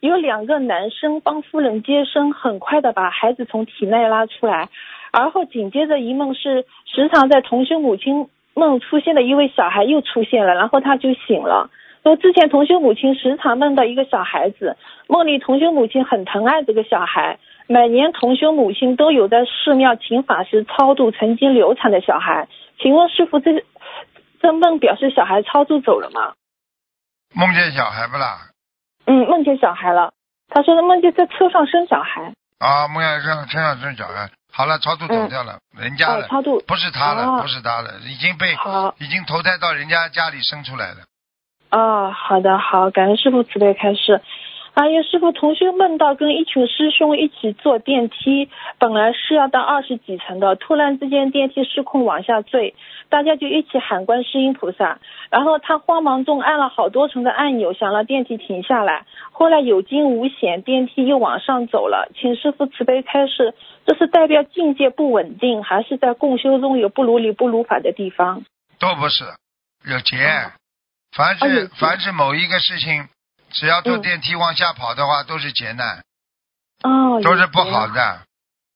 [0.00, 4.68] 有两个男生帮夫人接生，很快的把孩子从体内拉出来。
[5.12, 11.70] 而后紧接着一梦是时常在同学母亲梦出现的一位小孩又出现了，然后他就醒了。
[12.02, 14.76] 说之前同修母亲时常梦到一个小孩子，
[15.06, 17.38] 梦里同修母亲很疼爱这个小孩，
[17.68, 22.48] 每年同修母亲都有在寺庙请法师超度曾经流产的小孩。
[22.80, 23.64] 请问师傅，这
[24.40, 26.34] 这梦表示小孩超度走了吗？
[27.34, 28.48] 梦见小孩不啦？
[29.06, 30.12] 嗯，梦见小孩了。
[30.48, 32.32] 他说他梦见在车上生小孩。
[32.58, 36.60] 啊，梦见身上身上生小孩，好了，超度走掉了，人家哦，的，超度。
[36.66, 38.52] 不是他了，哦不是他了，已经被。
[38.98, 41.06] 已经投胎到人家家里生出来了。
[41.72, 44.20] 哦，好的，好，感恩师傅慈悲开示。
[44.74, 48.48] 还有师傅，同学梦到跟一群师兄一起坐电梯，
[48.78, 52.74] 本来是要到二十几层的，突然之间电梯失控往下坠，
[53.10, 54.98] 大家就一起喊观世音菩萨。
[55.30, 59.04] 然后他慌忙中按了好多层的按钮，想让电梯停下来。
[59.30, 62.10] 后来有惊无险，电梯又往上走了。
[62.18, 63.54] 请师傅慈悲开示，
[63.84, 68.42] 这是代表境界不稳定，还是在共修中有不如理不如法的地方？
[68.80, 69.24] 都不是，
[69.90, 70.16] 有劫。
[71.12, 73.08] 哦凡是、凡是某一个事情，
[73.50, 76.02] 只要坐嗯电梯往下跑的话，都是劫难，
[76.82, 78.20] 哦，都是不好的。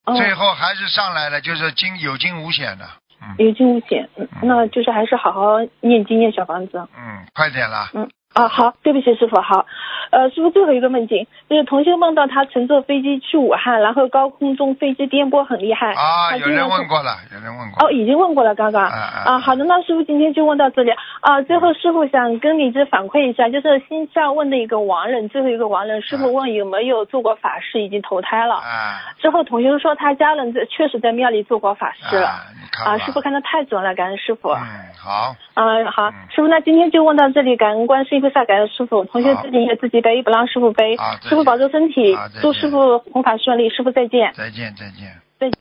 [0.04, 2.86] 哦，最后还是上来了，就是惊有惊无险的。
[3.22, 6.86] 嗯有惊无险，嗯那就是还是好好念经念小房子。
[6.94, 7.90] 嗯，快点啦。
[7.94, 9.64] 嗯啊，好，对不起，师傅，好，
[10.10, 15.94] 呃，师傅最后一个梦境，就是同学梦到他乘坐飞机去武汉，然后高空中飞机颠簸很厉害。
[15.94, 17.86] 啊，有人问过了，有人问过。
[17.86, 18.84] 哦，已经问过了，刚刚。
[18.84, 20.90] 啊，好的，那师傅今天就问到这里
[21.22, 21.40] 啊。
[21.40, 28.56] 最后师傅想跟你这反馈一下，就是新上问的一个亡人，最后一个亡人，师傅问有没有做过法事，已经投胎了。
[28.56, 32.28] 啊之后同学说他家人在确实在庙里做过法事了。
[32.28, 32.44] 啊，
[32.84, 34.50] 啊，师傅看的太准了，感恩师傅。
[34.50, 34.60] 嗯，
[35.02, 39.04] 好，嗯，好嗯，师傅，那今天就问到这里，感恩观世音菩萨，感恩师傅。
[39.04, 43.70] 同学自己也自己背，不让师傅背师傅保重身体祝师傅弘法顺利。
[43.70, 44.32] 师傅再见。
[44.34, 45.20] 再见，再见。
[45.38, 45.58] 再见。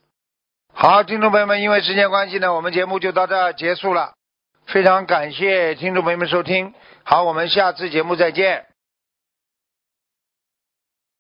[0.74, 4.14] 好，听众朋友们，因为时间关系呢，我们节目就到这儿结束了。
[4.66, 8.66] 非常感谢听众朋友们收听，好，我们下次节目再见。